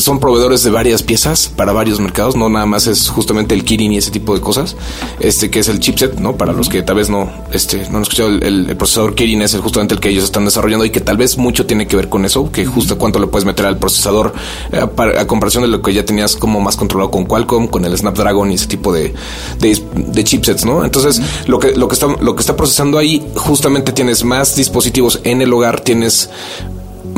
son 0.00 0.20
proveedores 0.20 0.62
de 0.62 0.70
varias 0.70 1.02
piezas 1.02 1.52
para 1.54 1.72
varios 1.72 2.00
mercados, 2.00 2.36
no 2.36 2.48
nada 2.48 2.66
más 2.66 2.86
es 2.86 3.08
justamente 3.08 3.54
el 3.54 3.64
Kirin 3.64 3.92
y 3.92 3.98
ese 3.98 4.10
tipo 4.10 4.34
de 4.34 4.40
cosas, 4.40 4.76
este 5.20 5.50
que 5.50 5.60
es 5.60 5.68
el 5.68 5.80
chipset, 5.80 6.18
¿no? 6.18 6.36
Para 6.36 6.52
los 6.52 6.68
que 6.68 6.82
tal 6.82 6.96
vez 6.96 7.10
no, 7.10 7.30
este, 7.52 7.88
no 7.90 7.98
han 7.98 8.02
escuchado, 8.02 8.28
el, 8.28 8.76
procesador 8.76 9.14
Kirin 9.14 9.42
es 9.42 9.54
el, 9.54 9.60
justamente 9.60 9.94
el 9.94 10.00
que 10.00 10.08
ellos 10.10 10.24
están 10.24 10.44
desarrollando 10.44 10.84
y 10.84 10.90
que 10.90 11.00
tal 11.00 11.16
vez 11.16 11.38
mucho 11.38 11.66
tiene 11.66 11.86
que 11.86 11.96
ver 11.96 12.08
con 12.08 12.24
eso, 12.24 12.50
que 12.50 12.66
justo 12.66 12.98
cuánto 12.98 13.18
le 13.18 13.26
puedes 13.26 13.44
meter 13.44 13.66
al 13.66 13.78
procesador 13.78 14.32
eh, 14.72 14.80
a, 14.80 15.26
comparación 15.26 15.62
de 15.62 15.68
lo 15.68 15.82
que 15.82 15.92
ya 15.92 16.04
tenías 16.04 16.36
como 16.36 16.60
más 16.60 16.76
controlado 16.76 17.10
con 17.10 17.26
Qualcomm, 17.26 17.68
con 17.68 17.84
el 17.84 17.96
Snapdragon 17.96 18.50
y 18.50 18.54
ese 18.54 18.66
tipo 18.66 18.92
de, 18.92 19.14
de, 19.58 20.24
chipsets, 20.24 20.64
¿no? 20.64 20.84
Entonces, 20.84 21.20
lo 21.46 21.58
que, 21.58 21.74
lo 21.74 21.88
que 21.88 21.94
está, 21.94 22.06
lo 22.20 22.34
que 22.34 22.40
está 22.40 22.56
procesando 22.56 22.98
ahí, 22.98 23.26
justamente 23.34 23.92
tienes 23.92 24.24
más 24.24 24.56
dispositivos 24.56 25.20
en 25.24 25.42
el 25.42 25.52
hogar, 25.52 25.80
tienes 25.80 26.30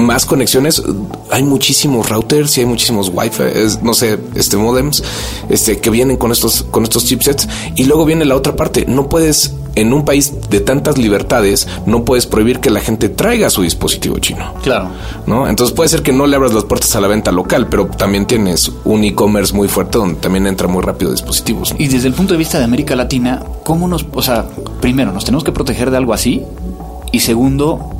más 0.01 0.27
conexiones. 0.27 0.83
Hay 1.31 1.43
muchísimos 1.43 2.09
routers 2.09 2.57
y 2.59 2.61
hay 2.61 2.67
muchísimos 2.67 3.11
wifi, 3.15 3.43
no 3.83 3.95
sé, 3.95 4.19
este 4.35 4.57
modems, 4.57 5.03
este 5.49 5.79
que 5.79 5.91
vienen 5.91 6.17
con 6.17 6.33
estos, 6.33 6.65
con 6.71 6.83
estos 6.83 7.05
chipsets. 7.05 7.49
Y 7.77 7.85
luego 7.85 8.05
viene 8.05 8.25
la 8.25 8.37
otra 8.37 8.57
parte. 8.57 8.85
No 8.87 9.09
puedes, 9.09 9.55
en 9.75 9.93
un 9.93 10.05
país 10.05 10.33
de 10.51 10.61
tantas 10.61 10.99
libertades, 10.99 11.69
no 11.87 12.05
puedes 12.05 12.27
prohibir 12.27 12.61
que 12.61 12.71
la 12.71 12.81
gente 12.81 13.09
traiga 13.09 13.51
su 13.51 13.63
dispositivo 13.63 14.19
chino. 14.19 14.55
Claro. 14.63 14.91
¿No? 15.27 15.49
Entonces 15.49 15.75
puede 15.75 15.89
ser 15.89 16.03
que 16.03 16.13
no 16.13 16.27
le 16.27 16.37
abras 16.37 16.53
las 16.53 16.65
puertas 16.65 16.95
a 16.97 17.01
la 17.01 17.09
venta 17.09 17.33
local, 17.33 17.69
pero 17.69 17.87
también 17.87 18.27
tienes 18.27 18.71
un 18.85 19.05
e-commerce 19.05 19.55
muy 19.55 19.69
fuerte 19.69 19.99
donde 19.99 20.21
también 20.21 20.47
entra 20.47 20.69
muy 20.69 20.83
rápido 20.83 21.13
dispositivos. 21.13 21.75
Y 21.79 21.89
desde 21.89 22.09
el 22.09 22.15
punto 22.15 22.35
de 22.35 22.39
vista 22.39 22.59
de 22.59 22.65
América 22.65 22.97
Latina, 22.97 23.43
¿cómo 23.65 23.89
nos, 23.89 24.07
o 24.13 24.23
sea, 24.23 24.47
primero, 24.81 25.13
nos 25.13 25.25
tenemos 25.25 25.45
que 25.45 25.53
proteger 25.53 25.91
de 25.91 25.97
algo 25.97 26.13
así? 26.13 26.43
Y 27.13 27.21
segundo, 27.21 28.00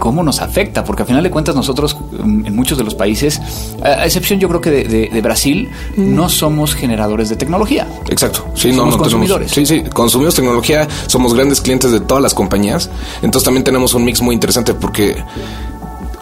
cómo 0.00 0.24
nos 0.24 0.40
afecta, 0.40 0.82
porque 0.82 1.02
al 1.02 1.06
final 1.06 1.22
de 1.22 1.30
cuentas 1.30 1.54
nosotros 1.54 1.96
mm, 2.10 2.46
en 2.46 2.56
muchos 2.56 2.76
de 2.76 2.82
los 2.82 2.96
países, 2.96 3.40
a 3.84 4.04
excepción 4.04 4.40
yo 4.40 4.48
creo 4.48 4.60
que 4.60 4.70
de, 4.70 5.20
Brasil, 5.20 5.70
mm. 5.96 6.14
no 6.14 6.28
somos 6.28 6.74
generadores 6.74 7.28
de 7.28 7.36
tecnología. 7.36 7.86
Exacto, 8.08 8.46
sí, 8.54 8.72
somos 8.72 8.96
no, 8.96 9.02
consumidores. 9.02 9.52
sí, 9.52 9.64
sí, 9.64 9.84
consumimos 9.94 10.34
tecnología, 10.34 10.88
somos 11.06 11.34
grandes 11.34 11.60
clientes 11.60 11.92
de 11.92 12.00
todas 12.00 12.22
las 12.22 12.34
compañías, 12.34 12.90
entonces 13.22 13.44
también 13.44 13.62
tenemos 13.62 13.94
un 13.94 14.04
mix 14.04 14.20
muy 14.20 14.34
interesante 14.34 14.74
porque 14.74 15.22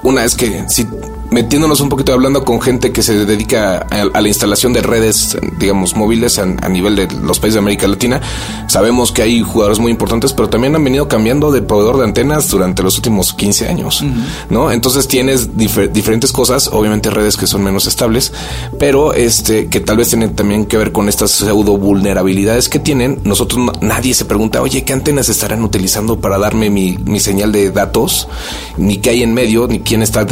una 0.02 0.24
es 0.24 0.34
que 0.34 0.64
si 0.68 0.86
metiéndonos 1.30 1.80
un 1.80 1.88
poquito 1.88 2.12
hablando 2.12 2.44
con 2.44 2.60
gente 2.60 2.92
que 2.92 3.02
se 3.02 3.24
dedica 3.24 3.86
a, 3.90 4.20
la 4.20 4.28
instalación 4.28 4.72
de 4.72 4.82
redes, 4.82 5.36
digamos, 5.58 5.94
móviles 5.94 6.38
a, 6.38 6.46
nivel 6.68 6.96
de 6.96 7.08
los 7.22 7.38
países 7.38 7.54
de 7.54 7.60
América 7.60 7.86
Latina, 7.86 8.20
sabemos 8.68 9.12
que 9.12 9.22
hay 9.22 9.42
jugadores 9.42 9.78
muy 9.78 9.90
importantes, 9.90 10.32
pero 10.32 10.48
también 10.48 10.74
han 10.74 10.84
venido 10.84 11.08
cambiando 11.08 11.50
de 11.50 11.62
proveedor 11.62 11.98
de 11.98 12.04
antenas 12.04 12.48
durante 12.48 12.82
los 12.82 12.96
últimos 12.96 13.32
15 13.32 13.68
años, 13.68 14.04
¿no? 14.50 14.70
Entonces 14.70 15.08
tienes 15.08 15.56
diferentes 15.56 16.32
cosas, 16.32 16.68
obviamente 16.72 17.10
redes 17.10 17.36
que 17.36 17.46
son 17.46 17.62
menos 17.62 17.86
estables, 17.86 18.32
pero 18.78 19.12
este 19.12 19.68
que 19.68 19.80
tal 19.80 19.96
vez 19.96 20.08
tienen 20.08 20.34
también 20.34 20.66
que 20.66 20.76
ver 20.76 20.92
con 20.92 21.08
estas 21.08 21.30
pseudo 21.30 21.76
vulnerabilidades 21.76 22.68
que 22.68 22.78
tienen. 22.78 23.20
Nosotros 23.24 23.70
nadie 23.80 24.14
se 24.14 24.24
pregunta, 24.24 24.62
oye, 24.62 24.84
¿qué 24.84 24.92
antenas 24.92 25.28
estarán 25.28 25.62
utilizando 25.62 26.20
para 26.20 26.38
darme 26.38 26.70
mi, 26.70 26.98
mi 26.98 27.20
señal 27.20 27.52
de 27.52 27.70
datos? 27.70 28.28
Ni 28.76 28.98
qué 28.98 29.10
hay 29.10 29.22
en 29.22 29.34
medio, 29.34 29.68
ni 29.68 29.80
quién 29.80 30.02
está 30.02 30.26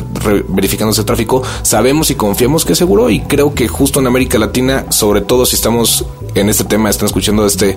verificando 0.49 0.86
ese 0.90 1.05
tráfico, 1.05 1.43
sabemos 1.62 2.11
y 2.11 2.14
confiamos 2.14 2.64
que 2.64 2.73
es 2.73 2.78
seguro 2.78 3.11
y 3.11 3.21
creo 3.21 3.55
que 3.55 3.69
justo 3.69 4.00
en 4.00 4.07
América 4.07 4.38
Latina, 4.38 4.87
sobre 4.90 5.21
todo 5.21 5.47
si 5.47 5.57
estamos 5.57 6.05
en 6.35 6.49
este 6.49 6.64
tema, 6.64 6.90
están 6.90 7.07
escuchando 7.07 7.47
este, 7.47 7.76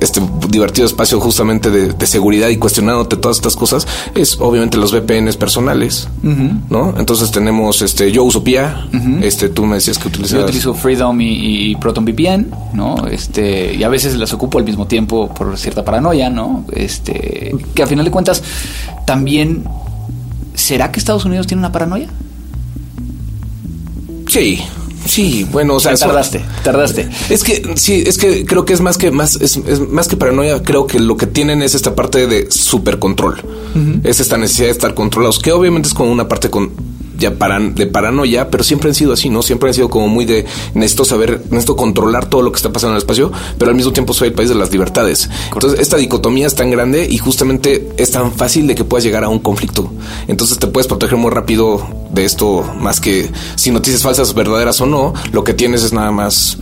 este 0.00 0.20
divertido 0.48 0.86
espacio 0.86 1.20
justamente 1.20 1.70
de, 1.70 2.06
seguridad 2.06 2.48
y 2.48 2.56
cuestionándote 2.56 3.16
todas 3.16 3.36
estas 3.36 3.54
cosas, 3.54 3.86
es 4.14 4.38
obviamente 4.40 4.78
los 4.78 4.92
VPNs 4.92 5.36
personales, 5.36 6.08
¿no? 6.22 6.94
Entonces 6.96 7.30
tenemos, 7.30 7.82
este, 7.82 8.10
yo 8.10 8.24
uso 8.24 8.42
PIA, 8.42 8.88
este, 9.20 9.50
tú 9.50 9.66
me 9.66 9.74
decías 9.74 9.98
que 9.98 10.08
utilizas... 10.08 10.38
Yo 10.38 10.44
utilizo 10.44 10.72
Freedom 10.72 11.20
y, 11.20 11.76
Proton 11.76 12.04
VPN, 12.04 12.50
¿no? 12.72 13.06
Este, 13.08 13.74
y 13.74 13.82
a 13.82 13.88
veces 13.88 14.16
las 14.16 14.32
ocupo 14.32 14.58
al 14.58 14.64
mismo 14.64 14.86
tiempo 14.86 15.28
por 15.34 15.58
cierta 15.58 15.84
paranoia, 15.84 16.30
¿no? 16.30 16.64
Este, 16.72 17.54
que 17.74 17.82
a 17.82 17.86
final 17.86 18.04
de 18.04 18.10
cuentas 18.10 18.42
también 19.04 19.64
¿Será 20.58 20.90
que 20.90 20.98
Estados 20.98 21.24
Unidos 21.24 21.46
tiene 21.46 21.60
una 21.60 21.70
paranoia? 21.70 22.08
Sí, 24.28 24.60
Sí, 25.08 25.46
bueno, 25.50 25.76
o 25.76 25.80
sea, 25.80 25.94
tardaste, 25.94 26.44
tardaste. 26.62 27.08
Es 27.30 27.42
que 27.42 27.62
sí, 27.76 28.04
es 28.06 28.18
que 28.18 28.44
creo 28.44 28.66
que 28.66 28.74
es 28.74 28.80
más 28.82 28.98
que 28.98 29.10
más 29.10 29.36
es, 29.36 29.58
más 29.88 30.06
que 30.06 30.16
paranoia. 30.16 30.62
Creo 30.62 30.86
que 30.86 31.00
lo 31.00 31.16
que 31.16 31.26
tienen 31.26 31.62
es 31.62 31.74
esta 31.74 31.94
parte 31.94 32.26
de 32.26 32.50
super 32.50 32.98
control. 32.98 33.40
Es 34.02 34.20
esta 34.20 34.36
necesidad 34.36 34.66
de 34.66 34.72
estar 34.72 34.94
controlados, 34.94 35.38
que 35.38 35.52
obviamente 35.52 35.88
es 35.88 35.94
como 35.94 36.10
una 36.10 36.28
parte 36.28 36.50
con 36.50 36.72
ya 37.18 37.34
paran, 37.34 37.74
de 37.74 37.86
paranoia, 37.86 38.48
pero 38.48 38.64
siempre 38.64 38.88
han 38.88 38.94
sido 38.94 39.12
así, 39.12 39.28
¿no? 39.28 39.42
Siempre 39.42 39.68
han 39.68 39.74
sido 39.74 39.90
como 39.90 40.08
muy 40.08 40.24
de 40.24 40.46
necesito 40.74 41.04
saber, 41.04 41.42
necesito 41.50 41.76
controlar 41.76 42.30
todo 42.30 42.42
lo 42.42 42.52
que 42.52 42.56
está 42.56 42.72
pasando 42.72 42.92
en 42.92 42.96
el 42.96 43.02
espacio, 43.02 43.32
pero 43.58 43.70
al 43.70 43.76
mismo 43.76 43.92
tiempo 43.92 44.14
soy 44.14 44.28
el 44.28 44.34
país 44.34 44.48
de 44.48 44.54
las 44.54 44.70
libertades. 44.70 45.28
Entonces, 45.52 45.80
esta 45.80 45.96
dicotomía 45.96 46.46
es 46.46 46.54
tan 46.54 46.70
grande 46.70 47.06
y 47.10 47.18
justamente 47.18 47.88
es 47.96 48.10
tan 48.12 48.32
fácil 48.32 48.66
de 48.66 48.74
que 48.74 48.84
puedas 48.84 49.04
llegar 49.04 49.24
a 49.24 49.28
un 49.28 49.40
conflicto. 49.40 49.90
Entonces, 50.28 50.58
te 50.58 50.68
puedes 50.68 50.86
proteger 50.86 51.18
muy 51.18 51.30
rápido 51.30 51.86
de 52.12 52.24
esto, 52.24 52.64
más 52.78 53.00
que 53.00 53.30
si 53.56 53.70
noticias 53.70 54.02
falsas 54.02 54.34
verdaderas 54.34 54.80
o 54.80 54.86
no, 54.86 55.12
lo 55.32 55.44
que 55.44 55.54
tienes 55.54 55.82
es 55.82 55.92
nada 55.92 56.10
más 56.10 56.58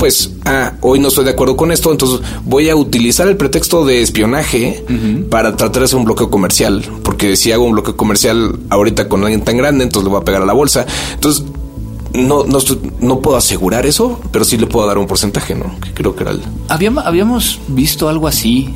pues, 0.00 0.32
ah, 0.46 0.72
hoy 0.80 0.98
no 0.98 1.08
estoy 1.08 1.26
de 1.26 1.32
acuerdo 1.32 1.58
con 1.58 1.70
esto, 1.70 1.92
entonces 1.92 2.20
voy 2.46 2.70
a 2.70 2.74
utilizar 2.74 3.28
el 3.28 3.36
pretexto 3.36 3.84
de 3.84 4.00
espionaje 4.00 4.82
para 5.28 5.56
tratar 5.56 5.80
de 5.80 5.84
hacer 5.84 5.98
un 5.98 6.06
bloqueo 6.06 6.30
comercial, 6.30 6.82
porque 7.04 7.36
si 7.36 7.52
hago 7.52 7.64
un 7.66 7.72
bloqueo 7.72 7.98
comercial 7.98 8.58
ahorita 8.70 9.10
con 9.10 9.22
alguien 9.22 9.42
tan 9.42 9.58
grande, 9.58 9.84
entonces 9.84 10.04
le 10.04 10.10
voy 10.10 10.22
a 10.22 10.24
pegar 10.24 10.40
a 10.40 10.46
la 10.46 10.54
bolsa. 10.54 10.86
Entonces, 11.12 11.44
no, 12.14 12.44
no, 12.44 12.60
no 13.00 13.20
puedo 13.20 13.36
asegurar 13.36 13.84
eso, 13.84 14.18
pero 14.32 14.46
sí 14.46 14.56
le 14.56 14.66
puedo 14.66 14.86
dar 14.86 14.96
un 14.96 15.06
porcentaje, 15.06 15.54
¿no? 15.54 15.78
Que 15.80 15.92
creo 15.92 16.16
que 16.16 16.22
era 16.22 16.32
el... 16.32 16.40
Habíamos, 16.70 17.04
habíamos 17.04 17.60
visto 17.68 18.08
algo 18.08 18.26
así 18.26 18.74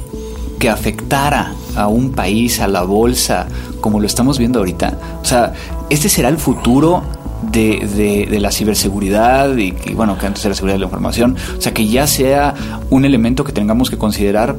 que 0.59 0.69
afectara 0.69 1.55
a 1.75 1.89
un 1.89 2.13
país, 2.13 2.61
a 2.61 2.69
la 2.69 2.83
bolsa, 2.83 3.49
como 3.81 3.99
lo 3.99 4.07
estamos 4.07 4.39
viendo 4.39 4.59
ahorita. 4.59 4.99
O 5.23 5.25
sea, 5.25 5.55
este 5.89 6.11
será 6.11 6.29
el 6.29 6.37
futuro 6.37 7.03
de, 7.51 8.27
de, 8.31 8.41
la 8.41 8.51
ciberseguridad 8.51 9.57
y, 9.57 9.73
bueno, 9.95 10.19
que 10.19 10.27
antes 10.27 10.45
era 10.45 10.55
seguridad 10.55 10.75
de 10.75 10.81
la 10.81 10.87
información, 10.87 11.37
o 11.57 11.61
sea, 11.61 11.73
que 11.73 11.87
ya 11.87 12.07
sea 12.07 12.55
un 12.91 13.05
elemento 13.05 13.45
que 13.45 13.53
tengamos 13.53 13.91
que 13.91 13.99
considerar 13.99 14.57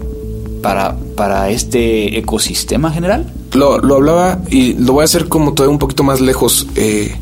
para, 0.62 0.96
para 1.16 1.50
este 1.50 2.18
ecosistema 2.18 2.92
general? 2.92 3.32
Lo, 3.54 3.80
lo 3.80 3.96
hablaba 3.96 4.40
y 4.50 4.74
lo 4.74 4.94
voy 4.94 5.04
a 5.04 5.06
hacer 5.06 5.28
como 5.28 5.54
todavía 5.54 5.74
un 5.74 5.80
poquito 5.80 6.04
más 6.04 6.22
lejos. 6.22 6.68
Eh, 6.76 7.16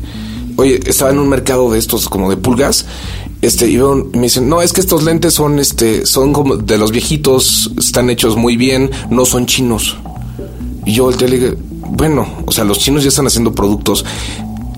oye, 0.56 0.80
estaba 0.86 1.10
en 1.10 1.18
un 1.18 1.28
mercado 1.28 1.70
de 1.70 1.78
estos 1.78 2.08
como 2.08 2.30
de 2.30 2.36
pulgas. 2.36 2.86
Este, 3.42 3.70
y 3.70 3.76
me 3.76 4.22
dicen, 4.22 4.48
no, 4.48 4.62
es 4.62 4.72
que 4.72 4.80
estos 4.80 5.02
lentes 5.02 5.34
son, 5.34 5.58
este, 5.58 6.06
son 6.06 6.32
como 6.32 6.56
de 6.56 6.78
los 6.78 6.92
viejitos, 6.92 7.70
están 7.78 8.08
hechos 8.08 8.36
muy 8.36 8.56
bien, 8.56 8.90
no 9.10 9.26
son 9.26 9.44
chinos. 9.44 9.98
Y 10.86 10.94
yo 10.94 11.10
le 11.10 11.26
dije, 11.26 11.54
bueno, 11.90 12.26
o 12.46 12.52
sea, 12.52 12.64
los 12.64 12.78
chinos 12.78 13.02
ya 13.02 13.10
están 13.10 13.26
haciendo 13.26 13.52
productos 13.52 14.06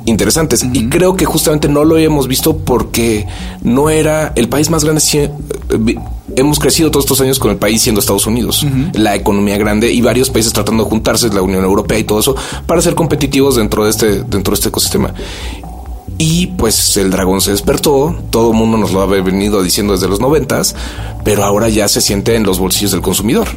interesantes. 0.06 0.64
Y 0.72 0.88
creo 0.88 1.16
que 1.16 1.26
justamente 1.26 1.68
no 1.68 1.84
lo 1.84 1.98
hemos 1.98 2.26
visto 2.28 2.56
porque 2.56 3.26
no 3.62 3.90
era 3.90 4.32
el 4.36 4.48
país 4.48 4.70
más 4.70 4.84
grande. 4.84 5.02
Eh, 5.12 5.94
hemos 6.36 6.58
crecido 6.58 6.90
todos 6.90 7.04
estos 7.04 7.20
años 7.20 7.38
con 7.38 7.50
el 7.50 7.56
país 7.58 7.82
siendo 7.82 8.00
Estados 8.00 8.26
Unidos, 8.26 8.66
la 8.94 9.14
economía 9.14 9.58
grande 9.58 9.92
y 9.92 10.00
varios 10.00 10.30
países 10.30 10.52
tratando 10.52 10.84
de 10.84 10.90
juntarse, 10.90 11.28
la 11.28 11.42
Unión 11.42 11.64
Europea 11.64 11.98
y 11.98 12.04
todo 12.04 12.20
eso, 12.20 12.34
para 12.66 12.80
ser 12.80 12.94
competitivos 12.94 13.56
dentro 13.56 13.84
de 13.84 13.90
este, 13.90 14.22
dentro 14.22 14.52
de 14.52 14.54
este 14.54 14.68
ecosistema. 14.68 15.12
Y 16.18 16.46
pues 16.46 16.96
el 16.96 17.10
dragón 17.10 17.42
se 17.42 17.50
despertó, 17.50 18.16
todo 18.30 18.52
el 18.52 18.56
mundo 18.56 18.78
nos 18.78 18.92
lo 18.92 19.02
ha 19.02 19.06
venido 19.06 19.62
diciendo 19.62 19.92
desde 19.92 20.08
los 20.08 20.20
noventas, 20.20 20.74
pero 21.24 21.44
ahora 21.44 21.68
ya 21.68 21.88
se 21.88 22.00
siente 22.00 22.34
en 22.34 22.44
los 22.44 22.58
bolsillos 22.58 22.92
del 22.92 23.02
consumidor, 23.02 23.48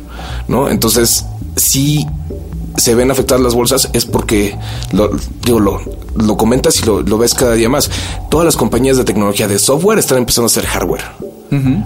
¿no? 0.47 0.69
Entonces, 0.69 1.25
sí 1.55 2.05
se 2.79 2.95
ven 2.95 3.11
afectadas 3.11 3.43
las 3.43 3.53
bolsas 3.53 3.89
es 3.93 4.05
porque 4.05 4.57
lo, 4.91 5.09
digo, 5.45 5.59
lo, 5.59 5.81
lo 6.15 6.37
comentas 6.37 6.81
y 6.81 6.85
lo, 6.85 7.17
ves 7.17 7.33
cada 7.33 7.53
día 7.53 7.69
más. 7.69 7.89
Todas 8.29 8.45
las 8.45 8.55
compañías 8.55 8.97
de 8.97 9.03
tecnología 9.03 9.47
de 9.47 9.59
software 9.59 9.99
están 9.99 10.19
empezando 10.19 10.45
a 10.45 10.47
hacer 10.47 10.65
hardware. 10.65 11.03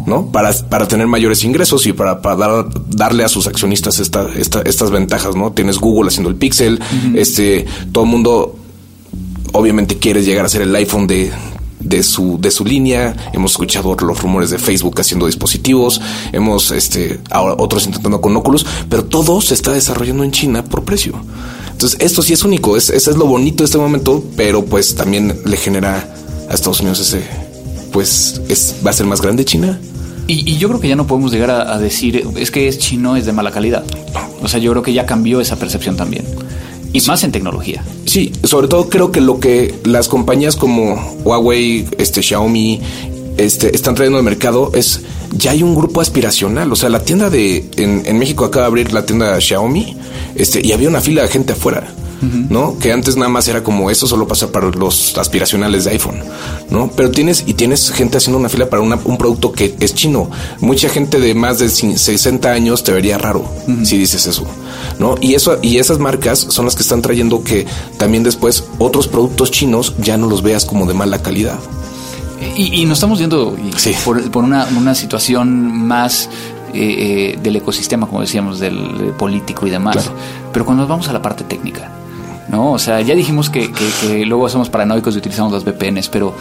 ¿No? 0.06 0.30
Para, 0.30 0.52
para 0.52 0.90
tener 0.90 1.08
mayores 1.08 1.46
ingresos 1.46 1.86
y 1.88 1.94
para, 1.94 2.22
para 2.22 2.66
darle 2.90 3.24
a 3.24 3.30
sus 3.30 3.48
accionistas 3.48 3.98
esta, 4.00 4.28
estas 4.36 4.92
ventajas, 4.92 5.38
¿no? 5.38 5.54
Tienes 5.54 5.78
Google 5.78 6.10
haciendo 6.10 6.30
el 6.30 6.36
Pixel, 6.36 6.82
este, 7.16 7.66
todo 7.94 8.04
el 8.04 8.10
mundo 8.10 8.58
obviamente 9.54 10.00
quiere 10.00 10.22
llegar 10.22 10.46
a 10.46 10.50
ser 10.50 10.64
el 10.64 10.76
iPhone 10.76 11.08
de, 11.08 11.32
de 11.84 12.04
su, 12.04 12.40
de 12.40 12.52
su 12.52 12.66
línea. 12.66 13.16
Hemos 13.34 13.52
escuchado 13.52 13.96
los 13.96 14.22
rumores 14.22 14.50
de 14.50 14.58
Facebook 14.58 15.00
haciendo 15.00 15.26
dispositivos. 15.26 16.02
Hemos, 16.32 16.72
este, 16.72 17.20
ahora 17.30 17.56
otros 17.58 17.86
intentando 17.86 18.22
con 18.22 18.36
Oculus, 18.36 18.66
pero 18.90 19.06
todo 19.06 19.42
se 19.42 19.54
está 19.54 19.72
desarrollando 19.72 20.24
en 20.24 20.32
China 20.32 20.64
por 20.64 20.84
precio. 20.84 21.14
Entonces, 21.72 22.00
esto 22.02 22.22
sí 22.22 22.34
es 22.34 22.44
único. 22.44 22.78
Es, 22.78 22.90
ese 22.90 23.12
es 23.12 23.18
lo 23.18 23.26
bonito 23.26 23.64
de 23.64 23.66
este 23.66 23.78
momento, 23.78 24.24
pero 24.36 24.64
pues 24.66 24.96
también 24.96 25.40
le 25.46 25.58
genera 25.58 26.16
a 26.50 26.54
Estados 26.54 26.80
Unidos 26.80 27.00
ese, 27.00 27.24
pues, 27.92 28.42
es, 28.48 28.76
va 28.86 28.92
a 28.92 28.94
ser 28.94 29.06
más 29.06 29.22
grande 29.22 29.46
China. 29.46 29.80
Y, 30.28 30.58
yo 30.58 30.70
creo 30.70 30.80
que 30.80 30.88
ya 30.88 30.96
no 30.96 31.06
podemos 31.06 31.34
llegar 31.34 31.52
a, 31.52 31.74
a, 31.74 31.80
decir 31.80 32.26
es 32.38 32.50
que 32.50 32.70
es 32.70 32.80
chino, 32.80 33.18
es 33.18 33.26
de 33.26 33.34
mala 33.34 33.52
calidad. 33.52 33.84
O 34.42 34.48
sea, 34.48 34.60
yo 34.60 34.72
creo 34.72 34.84
que 34.84 34.94
ya 34.94 35.06
cambió 35.06 35.42
esa 35.42 35.58
percepción 35.58 35.98
también. 35.98 36.26
Y 36.94 37.02
más 37.02 37.24
en 37.24 37.32
tecnología. 37.32 37.84
Sí, 38.06 38.32
sobre 38.44 38.68
todo 38.68 38.88
creo 38.88 39.12
que 39.12 39.20
lo 39.20 39.40
que 39.40 39.74
las 39.84 40.08
compañías 40.08 40.56
como 40.56 40.96
Huawei, 41.24 41.88
este 41.98 42.22
Xiaomi, 42.22 42.82
este, 43.38 43.76
están 43.76 43.96
trayendo 43.96 44.20
al 44.20 44.24
mercado 44.24 44.72
es 44.76 45.02
ya 45.36 45.52
hay 45.52 45.64
un 45.64 45.76
grupo 45.76 46.02
aspiracional. 46.02 46.72
O 46.72 46.76
sea, 46.76 46.90
la 46.90 47.04
tienda 47.04 47.30
de 47.32 47.66
en, 47.78 48.04
en 48.06 48.20
México 48.20 48.46
acaba 48.46 48.66
de 48.66 48.68
abrir 48.68 48.94
la 48.94 49.06
tienda 49.06 49.40
Xiaomi, 49.42 49.98
este, 50.36 50.66
y 50.66 50.72
había 50.72 50.88
una 50.88 51.02
fila 51.02 51.24
de 51.24 51.28
gente 51.30 51.54
afuera. 51.54 51.94
¿No? 52.50 52.78
Que 52.80 52.92
antes 52.92 53.16
nada 53.16 53.30
más 53.30 53.48
era 53.48 53.64
como 53.64 53.90
eso 53.90 54.08
solo 54.08 54.28
pasa 54.28 54.52
para 54.52 54.70
los 54.70 55.18
aspiracionales 55.18 55.84
de 55.84 55.92
iPhone, 55.92 56.20
¿no? 56.70 56.92
Pero 56.96 57.12
tienes 57.12 57.44
y 57.46 57.54
tienes 57.54 57.92
gente 57.92 58.18
haciendo 58.18 58.40
una 58.40 58.50
fila 58.50 58.70
para 58.70 58.82
un 58.82 59.18
producto 59.18 59.52
que 59.52 59.76
es 59.80 59.94
chino. 59.94 60.30
Mucha 60.60 60.90
gente 60.90 61.20
de 61.20 61.34
más 61.36 61.60
de 61.60 61.70
60 61.70 62.52
años 62.52 62.84
te 62.84 62.92
vería 62.92 63.18
raro 63.18 63.50
si 63.84 63.98
dices 63.98 64.26
eso, 64.28 64.46
¿no? 65.00 65.16
Y 65.22 65.34
eso 65.36 65.58
y 65.62 65.78
esas 65.78 66.00
marcas 66.00 66.40
son 66.40 66.66
las 66.66 66.76
que 66.76 66.82
están 66.82 67.02
trayendo 67.02 67.44
que 67.44 67.66
también 67.98 68.24
después 68.24 68.66
otros 68.80 69.08
productos 69.08 69.52
chinos 69.52 69.94
ya 70.00 70.18
no 70.18 70.28
los 70.28 70.42
veas 70.42 70.66
como 70.66 70.86
de 70.86 70.94
mala 70.94 71.22
calidad. 71.22 71.60
Y, 72.56 72.86
nos 72.86 72.98
estamos 72.98 73.20
viendo 73.20 73.56
por, 74.32 74.44
una, 74.44 74.96
situación 74.96 75.88
más 75.88 76.30
eh, 76.74 77.34
eh, 77.36 77.40
del 77.42 77.56
ecosistema, 77.56 78.06
como 78.06 78.22
decíamos, 78.22 78.60
del, 78.60 79.14
político 79.18 79.66
y 79.66 79.70
demás. 79.70 80.12
Pero 80.52 80.66
cuando 80.66 80.84
nos 80.84 80.90
vamos 80.90 81.08
a 81.08 81.14
la 81.14 81.22
parte 81.22 81.44
técnica, 81.44 81.92
¿no? 82.54 82.72
O 82.72 82.80
sea, 82.80 83.02
ya 83.02 83.16
dijimos 83.16 83.50
que, 83.50 83.72
luego 84.28 84.48
somos 84.48 84.70
paranoicos 84.70 85.16
y 85.16 85.18
utilizamos 85.18 85.52
las 85.52 85.66
VPNs, 85.66 86.08
pero 86.10 86.36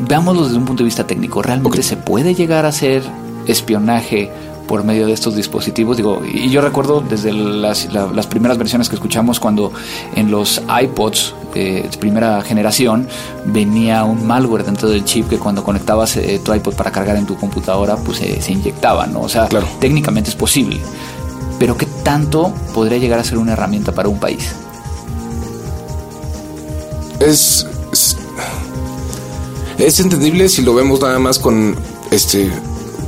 veámoslo 0.00 0.44
desde 0.44 0.58
un 0.58 0.64
punto 0.64 0.82
de 0.82 0.86
vista 0.86 1.06
técnico. 1.06 1.40
¿Realmente 1.40 1.84
se 1.84 1.96
puede 1.96 2.34
llegar 2.34 2.64
a 2.64 2.68
hacer 2.68 3.04
espionaje 3.46 4.32
por 4.66 4.82
medio 4.82 5.06
de 5.06 5.12
estos 5.12 5.36
dispositivos? 5.36 5.96
Digo, 5.96 6.20
y 6.24 6.50
yo 6.50 6.60
recuerdo 6.60 7.00
desde 7.00 7.32
las, 7.32 7.86
primeras 8.28 8.58
versiones 8.58 8.88
que 8.88 8.96
escuchamos 8.96 9.38
cuando 9.38 9.72
en 10.16 10.32
los 10.32 10.60
iPods 10.82 11.36
eh, 11.54 11.88
de 11.88 11.98
primera 11.98 12.42
generación 12.42 13.06
venía 13.46 14.02
un 14.02 14.26
malware 14.26 14.64
dentro 14.64 14.88
del 14.88 15.04
chip 15.04 15.28
que 15.28 15.38
cuando 15.38 15.62
conectabas 15.62 16.16
eh, 16.16 16.40
tu 16.44 16.52
iPod 16.52 16.74
para 16.74 16.90
cargar 16.90 17.16
en 17.16 17.26
tu 17.26 17.36
computadora, 17.36 17.96
pues 17.98 18.18
se 18.18 18.52
inyectaba, 18.52 19.06
¿no? 19.06 19.20
O 19.20 19.28
sea, 19.28 19.48
técnicamente 19.78 20.30
es 20.30 20.36
posible. 20.36 20.80
Pero 21.60 21.76
¿qué 21.76 21.86
tanto 22.02 22.52
podría 22.74 22.98
llegar 22.98 23.20
a 23.20 23.24
ser 23.24 23.38
una 23.38 23.52
herramienta 23.52 23.92
para 23.92 24.08
un 24.08 24.18
país? 24.18 24.52
Es, 27.26 27.66
es, 29.78 30.00
entendible 30.00 30.48
si 30.48 30.62
lo 30.62 30.74
vemos 30.74 31.00
nada 31.00 31.18
más 31.18 31.38
con 31.38 31.76
este 32.10 32.50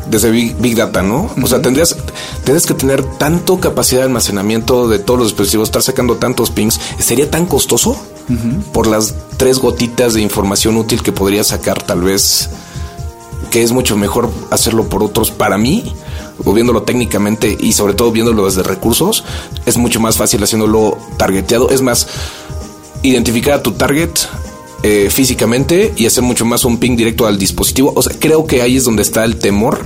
desde 0.08 0.30
Big, 0.30 0.76
Data, 0.76 1.02
¿no? 1.02 1.30
O 1.42 1.46
sea, 1.46 1.62
tendrías, 1.62 1.96
tendrías 2.44 2.66
que 2.66 2.74
tener 2.74 3.02
tanto 3.16 3.58
capacidad 3.58 4.00
de 4.00 4.06
almacenamiento 4.06 4.86
de 4.86 4.98
todos 4.98 5.18
los 5.18 5.28
dispositivos, 5.28 5.68
estar 5.68 5.82
sacando 5.82 6.16
tantos 6.16 6.50
pings, 6.50 6.78
¿sería 6.98 7.30
tan 7.30 7.46
costoso? 7.46 7.96
Por 8.72 8.86
las 8.86 9.14
tres 9.36 9.58
gotitas 9.58 10.14
de 10.14 10.22
información 10.22 10.76
útil 10.76 11.02
que 11.02 11.12
podría 11.12 11.44
sacar, 11.44 11.82
tal 11.82 12.02
vez, 12.02 12.48
que 13.50 13.62
es 13.62 13.72
mucho 13.72 13.96
mejor 13.96 14.30
hacerlo 14.50 14.88
por 14.88 15.02
otros. 15.02 15.30
Para 15.30 15.58
mí, 15.58 15.94
o 16.44 16.52
viéndolo 16.52 16.84
técnicamente 16.84 17.56
y 17.58 17.72
sobre 17.72 17.94
todo 17.94 18.12
viéndolo 18.12 18.46
desde 18.46 18.62
recursos, 18.62 19.24
es 19.66 19.76
mucho 19.76 20.00
más 20.00 20.16
fácil 20.16 20.42
haciéndolo 20.42 20.96
targeteado. 21.18 21.68
Es 21.70 21.82
más, 21.82 22.06
identificar 23.04 23.54
a 23.54 23.62
tu 23.62 23.72
target 23.72 24.10
eh, 24.82 25.08
físicamente 25.10 25.92
y 25.96 26.06
hacer 26.06 26.22
mucho 26.22 26.44
más 26.44 26.64
un 26.64 26.78
ping 26.78 26.96
directo 26.96 27.26
al 27.26 27.38
dispositivo. 27.38 27.92
O 27.94 28.02
sea, 28.02 28.16
creo 28.18 28.46
que 28.46 28.62
ahí 28.62 28.76
es 28.76 28.84
donde 28.84 29.02
está 29.02 29.24
el 29.24 29.36
temor 29.36 29.84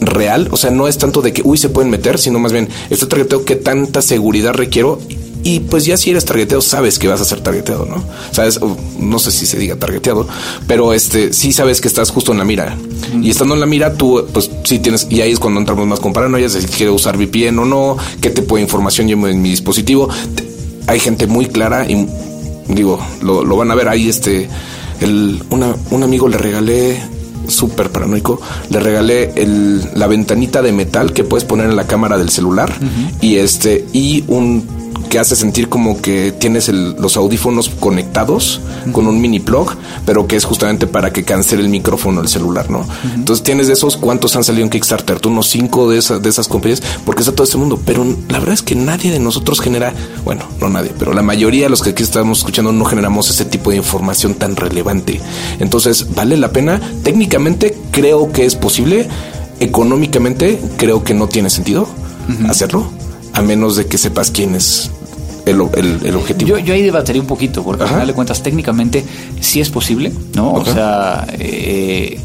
real. 0.00 0.48
O 0.52 0.56
sea, 0.56 0.70
no 0.70 0.86
es 0.86 0.98
tanto 0.98 1.22
de 1.22 1.32
que, 1.32 1.42
uy, 1.44 1.58
se 1.58 1.68
pueden 1.68 1.90
meter, 1.90 2.18
sino 2.18 2.38
más 2.38 2.52
bien, 2.52 2.68
este 2.90 3.06
targeteo, 3.06 3.44
¿qué 3.44 3.56
tanta 3.56 4.02
seguridad 4.02 4.52
requiero? 4.52 5.00
Y 5.42 5.60
pues 5.60 5.84
ya 5.84 5.96
si 5.96 6.10
eres 6.10 6.24
targeteado, 6.24 6.60
sabes 6.60 6.98
que 6.98 7.06
vas 7.06 7.20
a 7.20 7.24
ser 7.24 7.40
targeteado, 7.40 7.86
¿no? 7.86 8.02
Sabes, 8.32 8.58
no 8.98 9.18
sé 9.20 9.30
si 9.30 9.46
se 9.46 9.58
diga 9.58 9.76
targeteado, 9.76 10.26
pero 10.66 10.92
este 10.92 11.32
sí 11.32 11.52
sabes 11.52 11.80
que 11.80 11.86
estás 11.86 12.10
justo 12.10 12.32
en 12.32 12.38
la 12.38 12.44
mira. 12.44 12.76
Y 13.22 13.30
estando 13.30 13.54
en 13.54 13.60
la 13.60 13.66
mira, 13.66 13.94
tú, 13.94 14.26
pues 14.32 14.50
sí 14.64 14.80
tienes, 14.80 15.06
y 15.08 15.20
ahí 15.20 15.30
es 15.30 15.38
cuando 15.38 15.60
entramos 15.60 15.86
más 15.86 16.00
con 16.00 16.12
paranoias, 16.12 16.52
si 16.52 16.66
quiero 16.66 16.94
usar 16.94 17.16
VPN 17.16 17.60
o 17.60 17.64
no, 17.64 17.96
qué 18.20 18.30
tipo 18.30 18.56
de 18.56 18.62
información 18.62 19.06
llevo 19.06 19.28
en 19.28 19.40
mi 19.40 19.50
dispositivo. 19.50 20.08
Hay 20.86 21.00
gente 21.00 21.26
muy 21.26 21.46
clara 21.46 21.88
y 21.88 22.06
digo, 22.68 22.98
lo, 23.22 23.56
van 23.56 23.70
a 23.70 23.74
ver 23.74 23.88
ahí, 23.88 24.08
este, 24.08 24.48
el, 25.00 25.42
un 25.50 26.02
amigo 26.02 26.28
le 26.28 26.38
regalé 26.38 27.00
súper 27.48 27.90
paranoico, 27.90 28.40
le 28.70 28.80
regalé 28.80 29.32
el, 29.36 29.82
la 29.94 30.06
ventanita 30.06 30.62
de 30.62 30.72
metal 30.72 31.12
que 31.12 31.24
puedes 31.24 31.44
poner 31.44 31.66
en 31.66 31.76
la 31.76 31.86
cámara 31.86 32.18
del 32.18 32.28
celular 32.28 32.72
y 33.20 33.36
este 33.36 33.86
y 33.92 34.24
un 34.28 34.66
que 35.06 35.18
hace 35.18 35.36
sentir 35.36 35.68
como 35.68 36.00
que 36.00 36.32
tienes 36.32 36.68
los 36.68 37.16
audífonos 37.16 37.68
conectados 37.68 38.60
con 38.92 39.06
un 39.06 39.20
mini 39.20 39.40
plug, 39.40 39.72
pero 40.04 40.26
que 40.26 40.36
es 40.36 40.44
justamente 40.44 40.86
para 40.86 41.12
que 41.12 41.24
cancele 41.24 41.62
el 41.62 41.68
micrófono 41.68 42.20
del 42.20 42.28
celular, 42.28 42.70
¿no? 42.70 42.86
Entonces 43.14 43.42
tienes 43.42 43.66
de 43.66 43.72
esos, 43.72 43.96
¿cuántos 43.96 44.36
han 44.36 44.44
salido 44.44 44.64
en 44.64 44.70
Kickstarter? 44.70 45.20
Tú 45.20 45.28
unos 45.28 45.48
cinco 45.48 45.90
de 45.90 45.98
esas, 45.98 46.22
de 46.22 46.28
esas 46.28 46.48
compañías, 46.48 46.82
porque 47.04 47.22
está 47.22 47.32
todo 47.32 47.44
este 47.44 47.56
mundo, 47.56 47.80
pero 47.84 48.04
la 48.28 48.38
verdad 48.38 48.54
es 48.54 48.62
que 48.62 48.74
nadie 48.74 49.10
de 49.10 49.18
nosotros 49.18 49.60
genera, 49.60 49.92
bueno, 50.24 50.44
no 50.60 50.68
nadie, 50.68 50.92
pero 50.98 51.12
la 51.12 51.22
mayoría 51.22 51.64
de 51.64 51.70
los 51.70 51.82
que 51.82 51.90
aquí 51.90 52.02
estamos 52.02 52.38
escuchando 52.38 52.72
no 52.72 52.84
generamos 52.84 53.30
ese 53.30 53.44
tipo 53.44 53.70
de 53.70 53.76
información 53.76 54.34
tan 54.34 54.56
relevante. 54.56 55.20
Entonces, 55.58 56.14
¿vale 56.14 56.36
la 56.36 56.50
pena? 56.50 56.80
Técnicamente 57.02 57.76
creo 57.90 58.32
que 58.32 58.44
es 58.44 58.54
posible, 58.54 59.08
económicamente 59.60 60.60
creo 60.76 61.02
que 61.04 61.14
no 61.14 61.28
tiene 61.28 61.50
sentido 61.50 61.88
hacerlo 62.48 62.90
a 63.36 63.42
menos 63.42 63.76
de 63.76 63.86
que 63.86 63.98
sepas 63.98 64.30
quién 64.30 64.54
es 64.54 64.90
el, 65.44 65.60
objetivo. 65.60 66.58
Yo, 66.58 66.74
ahí 66.74 66.82
debatiría 66.82 67.20
un 67.20 67.28
poquito, 67.28 67.62
porque 67.62 67.84
al 67.84 67.88
final 67.88 68.06
de 68.06 68.14
cuentas, 68.14 68.42
técnicamente 68.42 69.04
sí 69.40 69.60
es 69.60 69.70
posible, 69.70 70.12
¿no? 70.34 70.54
O 70.54 70.64
sea, 70.64 71.26
eh, 71.38 72.18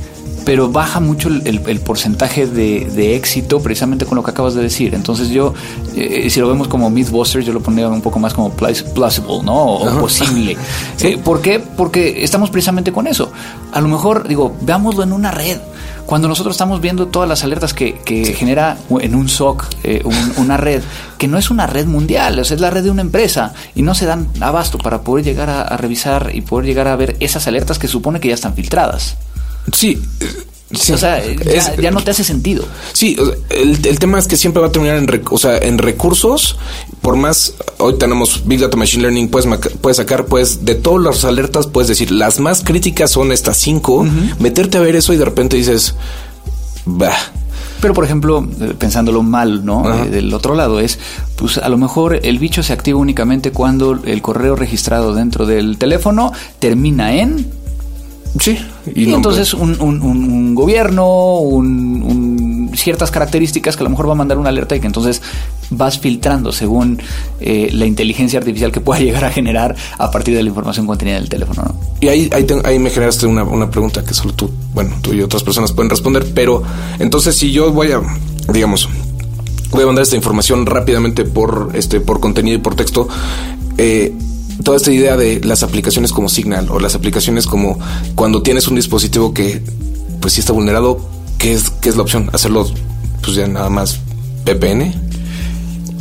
pero 0.45 0.71
baja 0.71 0.99
mucho 0.99 1.29
el, 1.29 1.79
porcentaje 1.81 2.47
de, 2.47 3.15
éxito 3.15 3.61
precisamente 3.61 4.05
con 4.05 4.15
lo 4.15 4.23
que 4.23 4.31
acabas 4.31 4.55
de 4.55 4.63
decir. 4.63 4.95
Entonces 4.95 5.29
yo, 5.29 5.53
eh, 5.95 6.29
si 6.29 6.39
lo 6.39 6.47
vemos 6.47 6.67
como 6.67 6.89
Mythbusters, 6.89 7.45
yo 7.45 7.53
lo 7.53 7.59
pondría 7.59 7.89
un 7.89 8.01
poco 8.01 8.17
más 8.17 8.33
como 8.33 8.51
plausible, 8.51 9.43
¿no? 9.43 9.75
O, 9.75 9.99
posible. 9.99 10.57
Eh, 11.01 11.17
¿Por 11.17 11.41
qué? 11.41 11.59
Porque 11.59 12.23
estamos 12.23 12.51
precisamente 12.51 12.91
con 12.91 13.07
eso. 13.07 13.31
A 13.71 13.81
lo 13.81 13.87
mejor, 13.87 14.27
digo, 14.27 14.55
veámoslo 14.61 15.01
en 15.01 15.13
una 15.13 15.31
red. 15.31 15.57
Cuando 16.05 16.27
nosotros 16.27 16.55
estamos 16.55 16.81
viendo 16.81 17.07
todas 17.07 17.27
las 17.27 17.43
alertas 17.43 17.73
que, 17.73 17.95
genera 18.37 18.77
en 18.99 19.15
un 19.15 19.29
SOC 19.29 19.65
eh, 19.83 20.03
una 20.37 20.57
red, 20.57 20.81
que 21.17 21.27
no 21.27 21.37
es 21.37 21.49
una 21.49 21.67
red 21.67 21.85
mundial, 21.85 22.39
es 22.39 22.51
la 22.59 22.69
red 22.69 22.83
de 22.83 22.91
una 22.91 23.01
empresa 23.01 23.53
y 23.75 23.81
no 23.81 23.95
se 23.95 24.05
dan 24.05 24.27
abasto 24.39 24.77
para 24.77 25.01
poder 25.01 25.23
llegar 25.25 25.49
a, 25.49 25.77
revisar 25.77 26.31
y 26.33 26.41
poder 26.41 26.65
llegar 26.65 26.87
a 26.87 26.95
ver 26.95 27.15
esas 27.19 27.47
alertas 27.47 27.79
que 27.79 27.87
supone 27.87 28.19
que 28.19 28.27
ya 28.27 28.33
están 28.33 28.55
filtradas. 28.55 29.17
Sí, 29.71 30.01
o 30.73 30.97
sea, 30.97 31.21
ya, 31.79 31.91
no 31.91 32.01
te 32.01 32.11
hace 32.11 32.23
sentido. 32.23 32.65
Sí, 32.93 33.17
el, 33.49 33.99
tema 33.99 34.19
es 34.19 34.27
que 34.27 34.37
siempre 34.37 34.61
va 34.61 34.67
a 34.67 34.71
terminar 34.71 34.97
en, 34.97 35.07
o 35.29 35.37
sea, 35.37 35.57
en 35.57 35.77
recursos. 35.77 36.57
Por 37.01 37.15
más, 37.15 37.53
hoy 37.77 37.97
tenemos 37.97 38.43
Big 38.45 38.59
Data 38.59 38.77
Machine 38.77 39.03
Learning, 39.03 39.29
puedes, 39.29 39.47
puedes 39.81 39.97
sacar, 39.97 40.25
pues, 40.25 40.65
de 40.65 40.75
todas 40.75 41.03
las 41.03 41.25
alertas, 41.25 41.67
puedes 41.67 41.87
decir, 41.87 42.11
las 42.11 42.39
más 42.39 42.63
críticas 42.63 43.11
son 43.11 43.31
estas 43.31 43.57
cinco, 43.57 44.05
meterte 44.39 44.77
a 44.77 44.81
ver 44.81 44.95
eso 44.95 45.13
y 45.13 45.17
de 45.17 45.25
repente 45.25 45.57
dices, 45.57 45.95
bah. 46.85 47.15
Pero, 47.81 47.95
por 47.95 48.05
ejemplo, 48.05 48.47
eh, 48.61 48.75
pensándolo 48.77 49.23
mal, 49.23 49.65
¿no? 49.65 50.03
Eh, 50.03 50.09
del 50.09 50.31
otro 50.35 50.53
lado 50.53 50.79
es, 50.79 50.99
pues 51.35 51.57
a 51.57 51.67
lo 51.67 51.77
mejor 51.77 52.19
el 52.21 52.37
bicho 52.37 52.61
se 52.61 52.73
activa 52.73 52.99
únicamente 52.99 53.51
cuando 53.51 53.99
el 54.05 54.21
correo 54.21 54.55
registrado 54.55 55.15
dentro 55.15 55.47
del 55.47 55.79
teléfono 55.79 56.31
termina 56.59 57.15
en 57.15 57.47
Sí. 58.39 58.57
Y, 58.95 59.13
entonces 59.13 59.53
un, 59.53 59.79
un, 59.79 60.55
gobierno, 60.55 61.37
un, 61.37 62.71
ciertas 62.75 63.11
características 63.11 63.75
que 63.75 63.81
a 63.81 63.85
lo 63.85 63.89
mejor 63.89 64.07
va 64.07 64.13
a 64.13 64.15
mandar 64.15 64.37
una 64.37 64.49
alerta 64.49 64.75
y 64.75 64.79
que 64.79 64.87
entonces 64.87 65.21
vas 65.69 65.99
filtrando 65.99 66.51
según 66.51 66.99
eh, 67.39 67.69
la 67.73 67.85
inteligencia 67.85 68.39
artificial 68.39 68.71
que 68.71 68.81
pueda 68.81 68.99
llegar 69.03 69.25
a 69.25 69.31
generar 69.31 69.75
a 69.97 70.11
partir 70.11 70.35
de 70.35 70.43
la 70.43 70.49
información 70.49 70.87
contenida 70.87 71.17
en 71.17 71.23
el 71.23 71.29
teléfono. 71.29 71.63
¿no? 71.63 71.75
Y 71.99 72.07
ahí, 72.07 72.29
ahí, 72.63 72.79
me 72.79 72.89
generaste 72.89 73.27
una, 73.27 73.43
una, 73.43 73.69
pregunta 73.69 74.03
que 74.03 74.13
solo 74.13 74.33
tú, 74.33 74.49
bueno, 74.73 74.95
tú 75.01 75.13
y 75.13 75.21
otras 75.21 75.43
personas 75.43 75.71
pueden 75.71 75.89
responder, 75.89 76.25
pero 76.33 76.63
entonces 76.99 77.35
si 77.35 77.51
yo 77.51 77.71
voy 77.71 77.91
a, 77.91 78.01
digamos, 78.51 78.89
voy 79.71 79.83
a 79.83 79.85
mandar 79.85 80.03
esta 80.03 80.15
información 80.15 80.65
rápidamente 80.65 81.23
por, 81.23 81.71
este, 81.73 81.99
por 82.01 82.19
contenido 82.19 82.57
y 82.57 82.59
por 82.59 82.75
texto, 82.75 83.07
eh, 83.77 84.13
toda 84.63 84.77
esta 84.77 84.91
idea 84.91 85.17
de 85.17 85.41
las 85.43 85.63
aplicaciones 85.63 86.11
como 86.11 86.29
Signal 86.29 86.69
o 86.69 86.79
las 86.79 86.95
aplicaciones 86.95 87.47
como 87.47 87.79
cuando 88.15 88.41
tienes 88.41 88.67
un 88.67 88.75
dispositivo 88.75 89.33
que 89.33 89.61
pues 90.19 90.33
sí 90.33 90.39
está 90.39 90.53
vulnerado, 90.53 90.99
¿qué 91.37 91.53
es, 91.53 91.69
qué 91.69 91.89
es 91.89 91.95
la 91.95 92.03
opción? 92.03 92.29
Hacerlo 92.33 92.69
pues 93.21 93.35
ya 93.35 93.47
nada 93.47 93.69
más 93.69 93.99
VPN. 94.45 94.93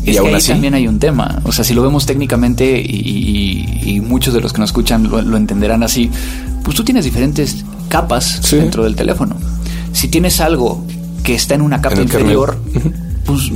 y 0.05 0.17
aún 0.17 0.35
así 0.35 0.53
también 0.53 0.75
hay 0.75 0.87
un 0.87 0.99
tema. 0.99 1.41
O 1.45 1.53
sea, 1.53 1.65
si 1.65 1.75
lo 1.75 1.83
vemos 1.83 2.07
técnicamente 2.07 2.81
y, 2.81 4.01
muchos 4.01 4.35
de 4.35 4.41
los 4.41 4.53
que 4.53 4.59
nos 4.59 4.71
escuchan 4.71 5.09
lo, 5.09 5.37
entenderán 5.37 5.85
así, 5.85 6.11
pues 6.65 6.77
tú 6.77 6.85
tienes 6.85 7.05
diferentes 7.05 7.65
capas 7.89 8.41
dentro 8.51 8.83
del 8.85 8.97
teléfono. 8.97 9.37
Si 9.93 10.09
tienes 10.09 10.41
algo 10.41 10.85
que 11.23 11.35
está 11.35 11.55
en 11.55 11.63
una 11.63 11.81
capa 11.81 12.01
inferior, 12.01 12.59
pues 13.25 13.53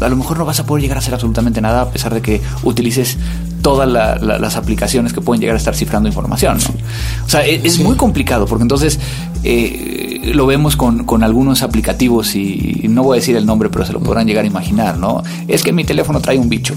a 0.00 0.08
lo 0.08 0.16
mejor 0.16 0.38
no 0.38 0.44
vas 0.44 0.60
a 0.60 0.66
poder 0.66 0.82
llegar 0.82 0.98
a 0.98 1.00
hacer 1.00 1.14
absolutamente 1.14 1.60
nada 1.60 1.82
a 1.82 1.90
pesar 1.90 2.14
de 2.14 2.20
que 2.20 2.40
utilices 2.62 3.16
todas 3.62 3.88
las 3.88 4.56
aplicaciones 4.56 5.12
que 5.12 5.20
pueden 5.20 5.40
llegar 5.40 5.54
a 5.54 5.58
estar 5.58 5.74
cifrando 5.74 6.08
información. 6.08 6.58
O 7.26 7.28
sea, 7.28 7.46
e, 7.46 7.60
es, 7.64 7.78
muy 7.78 7.96
complicado 7.96 8.46
porque 8.46 8.62
entonces 8.62 8.98
eh, 9.44 10.32
lo 10.34 10.46
vemos 10.46 10.76
con, 10.76 11.04
con, 11.04 11.22
algunos 11.22 11.62
aplicativos 11.62 12.34
y 12.34 12.86
no 12.88 13.02
voy 13.02 13.16
a 13.16 13.20
decir 13.20 13.36
el 13.36 13.46
nombre, 13.46 13.68
pero 13.70 13.84
se 13.84 13.92
lo 13.92 14.00
podrán 14.00 14.26
llegar 14.26 14.44
a 14.44 14.46
imaginar, 14.46 14.98
¿no? 14.98 15.22
Es 15.46 15.62
que 15.62 15.72
mi 15.72 15.84
teléfono 15.84 16.20
trae 16.20 16.38
un 16.38 16.48
bicho. 16.48 16.74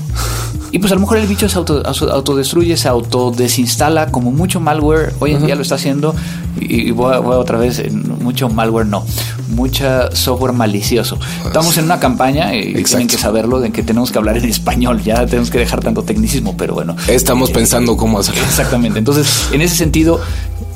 Y 0.71 0.79
pues 0.79 0.91
a 0.93 0.95
lo 0.95 1.01
mejor 1.01 1.17
el 1.17 1.27
bicho 1.27 1.49
se 1.49 1.57
auto, 1.57 1.83
autodestruye, 1.85 2.77
se 2.77 2.87
autodesinstala 2.87 4.07
como 4.07 4.31
mucho 4.31 4.61
malware. 4.61 5.13
Hoy 5.19 5.33
en 5.33 5.45
día 5.45 5.55
lo 5.55 5.63
está 5.63 5.75
haciendo 5.75 6.15
y, 6.57 6.91
voy, 6.91 7.13
otra 7.13 7.57
vez, 7.57 7.83
mucho 7.91 8.47
malware 8.47 8.85
no, 8.85 9.05
mucha 9.49 10.15
software 10.15 10.53
malicioso. 10.53 11.19
Estamos 11.45 11.77
en 11.77 11.85
una 11.85 11.99
campaña 11.99 12.55
y 12.55 12.81
tienen 12.83 13.07
que 13.07 13.17
saberlo 13.17 13.59
de 13.59 13.71
que 13.71 13.83
tenemos 13.83 14.11
que 14.13 14.17
hablar 14.17 14.37
en 14.37 14.45
español, 14.45 15.01
ya 15.03 15.25
tenemos 15.25 15.51
que 15.51 15.57
dejar 15.57 15.81
tanto 15.81 16.03
tecnicismo, 16.03 16.55
pero 16.55 16.70
bueno. 16.73 16.95
Estamos 17.07 17.49
eh, 17.49 17.53
pensando 17.53 17.97
cómo 17.97 18.19
hacerlo. 18.19 18.41
Exactamente. 18.43 18.99
Entonces, 18.99 19.47
en 19.51 19.61
ese 19.61 19.75
sentido, 19.75 20.19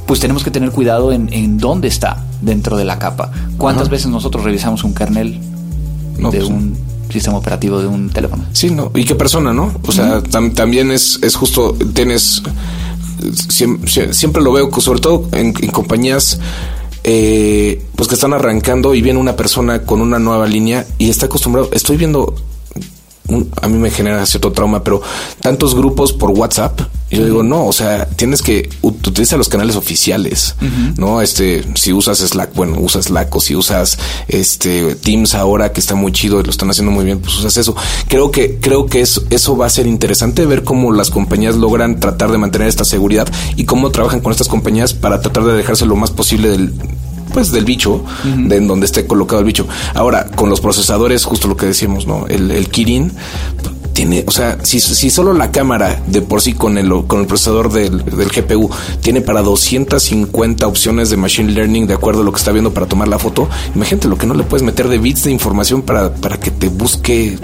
pues 0.05 0.19
tenemos 0.19 0.43
que 0.43 0.51
tener 0.51 0.71
cuidado 0.71 1.11
en, 1.11 1.57
dónde 1.57 1.87
está 1.87 2.23
dentro 2.41 2.77
de 2.77 2.85
la 2.85 2.99
capa. 2.99 3.31
¿Cuántas 3.57 3.89
veces 3.89 4.07
nosotros 4.07 4.43
revisamos 4.43 4.83
un 4.83 4.93
kernel 4.93 5.39
de 6.17 6.21
pues 6.21 6.43
un 6.45 6.77
sistema 7.15 7.37
operativo 7.37 7.79
de 7.79 7.87
un 7.87 8.09
teléfono. 8.09 8.45
Sí, 8.51 8.69
no. 8.69 8.91
¿Y 8.93 9.05
qué 9.05 9.15
persona, 9.15 9.53
no? 9.53 9.73
O 9.85 9.91
sea, 9.91 10.21
también 10.21 10.91
es, 10.91 11.19
es 11.21 11.35
justo, 11.35 11.75
tienes, 11.93 12.41
siempre, 13.49 14.41
lo 14.41 14.51
veo, 14.51 14.69
sobre 14.79 14.99
todo 14.99 15.27
en, 15.31 15.53
compañías 15.53 16.39
eh, 17.03 17.83
pues 17.95 18.09
que 18.09 18.15
están 18.15 18.33
arrancando 18.33 18.95
y 18.95 19.01
viene 19.01 19.19
una 19.19 19.35
persona 19.35 19.83
con 19.83 20.01
una 20.01 20.19
nueva 20.19 20.47
línea 20.47 20.85
y 20.97 21.09
está 21.09 21.27
acostumbrado. 21.27 21.69
Estoy 21.71 21.97
viendo 21.97 22.35
a 23.61 23.67
mí 23.67 23.77
me 23.77 23.89
genera 23.89 24.25
cierto 24.25 24.51
trauma, 24.51 24.83
pero 24.83 25.01
tantos 25.41 25.75
grupos 25.75 26.13
por 26.13 26.31
WhatsApp, 26.31 26.79
yo 27.09 27.23
digo, 27.23 27.43
no, 27.43 27.65
o 27.65 27.73
sea, 27.73 28.07
tienes 28.07 28.41
que 28.41 28.69
utilizar 28.81 29.37
los 29.37 29.49
canales 29.49 29.75
oficiales, 29.75 30.55
¿no? 30.97 31.21
Este, 31.21 31.63
si 31.75 31.93
usas 31.93 32.19
Slack, 32.19 32.53
bueno, 32.53 32.77
usas 32.79 33.05
Slack 33.05 33.35
o 33.35 33.39
si 33.39 33.55
usas 33.55 33.97
este 34.27 34.95
Teams 34.95 35.33
ahora 35.33 35.71
que 35.71 35.79
está 35.79 35.95
muy 35.95 36.11
chido 36.11 36.39
y 36.39 36.43
lo 36.43 36.49
están 36.49 36.69
haciendo 36.69 36.91
muy 36.91 37.05
bien, 37.05 37.19
pues 37.19 37.37
usas 37.37 37.57
eso. 37.57 37.75
Creo 38.07 38.31
que 38.31 38.57
creo 38.59 38.85
que 38.87 39.01
eso, 39.01 39.23
eso 39.29 39.55
va 39.55 39.67
a 39.67 39.69
ser 39.69 39.87
interesante 39.87 40.45
ver 40.45 40.63
cómo 40.63 40.91
las 40.91 41.09
compañías 41.09 41.55
logran 41.55 41.99
tratar 41.99 42.31
de 42.31 42.37
mantener 42.37 42.67
esta 42.67 42.85
seguridad 42.85 43.27
y 43.55 43.65
cómo 43.65 43.91
trabajan 43.91 44.19
con 44.19 44.31
estas 44.31 44.47
compañías 44.47 44.93
para 44.93 45.21
tratar 45.21 45.45
de 45.45 45.53
dejarse 45.53 45.85
lo 45.85 45.95
más 45.95 46.11
posible 46.11 46.49
del 46.49 46.73
pues 47.35 47.51
del 47.51 47.65
bicho, 47.65 48.01
de 48.23 48.55
en 48.55 48.65
donde 48.65 48.85
esté 48.85 49.05
colocado 49.05 49.41
el 49.41 49.45
bicho. 49.45 49.67
Ahora, 49.93 50.25
con 50.25 50.49
los 50.49 50.61
procesadores, 50.61 51.25
justo 51.25 51.49
lo 51.49 51.57
que 51.57 51.65
decíamos, 51.65 52.07
¿no? 52.07 52.27
El, 52.27 52.49
el 52.49 52.69
Kirin 52.69 53.11
tiene, 53.91 54.23
o 54.25 54.31
sea, 54.31 54.57
si, 54.63 54.79
si 54.79 55.09
solo 55.09 55.33
la 55.33 55.51
cámara 55.51 56.01
de 56.07 56.21
por 56.21 56.41
sí 56.41 56.53
con 56.53 56.77
el, 56.77 56.89
con 57.07 57.19
el 57.19 57.27
procesador 57.27 57.73
del, 57.73 58.05
del, 58.05 58.29
GPU 58.29 58.69
tiene 59.01 59.19
para 59.19 59.41
250 59.41 60.65
opciones 60.65 61.09
de 61.09 61.17
machine 61.17 61.51
learning 61.51 61.87
de 61.87 61.93
acuerdo 61.93 62.21
a 62.21 62.23
lo 62.23 62.31
que 62.31 62.37
está 62.37 62.53
viendo 62.53 62.73
para 62.73 62.85
tomar 62.85 63.09
la 63.09 63.19
foto, 63.19 63.49
imagínate 63.75 64.07
lo 64.07 64.17
que 64.17 64.27
no 64.27 64.33
le 64.33 64.43
puedes 64.43 64.63
meter 64.63 64.87
de 64.87 64.97
bits 64.97 65.25
de 65.25 65.31
información 65.31 65.81
para, 65.81 66.13
para 66.13 66.37
que 66.37 66.51
te 66.51 66.69
busque 66.69 67.37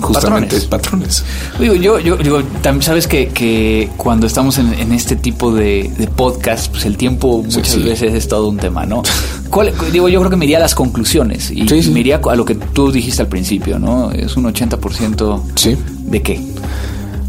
justamente 0.00 0.60
patrones. 0.62 1.24
Digo, 1.58 1.74
yo, 1.74 1.98
yo 1.98 2.16
digo, 2.16 2.42
también 2.62 2.82
sabes 2.82 3.06
que, 3.06 3.28
que 3.28 3.90
cuando 3.96 4.26
estamos 4.26 4.58
en, 4.58 4.74
en 4.74 4.92
este 4.92 5.16
tipo 5.16 5.52
de, 5.52 5.90
de, 5.96 6.06
podcast, 6.06 6.70
pues 6.70 6.84
el 6.84 6.96
tiempo 6.96 7.42
muchas 7.42 7.82
veces 7.82 8.14
es 8.14 8.28
todo 8.28 8.48
un 8.48 8.58
tema, 8.58 8.86
¿no? 8.86 9.02
¿Cuál, 9.50 9.72
digo, 9.92 10.08
yo 10.08 10.20
creo 10.20 10.30
que 10.30 10.36
me 10.36 10.44
iría 10.44 10.58
a 10.58 10.60
las 10.60 10.74
conclusiones 10.74 11.50
y 11.50 11.66
sí, 11.68 11.90
me 11.90 12.00
iría 12.00 12.16
a 12.16 12.36
lo 12.36 12.44
que 12.44 12.54
tú 12.54 12.90
dijiste 12.90 13.22
al 13.22 13.28
principio, 13.28 13.78
¿no? 13.78 14.10
Es 14.10 14.36
un 14.36 14.44
80% 14.44 15.42
sí. 15.54 15.76
de 16.04 16.22
qué? 16.22 16.40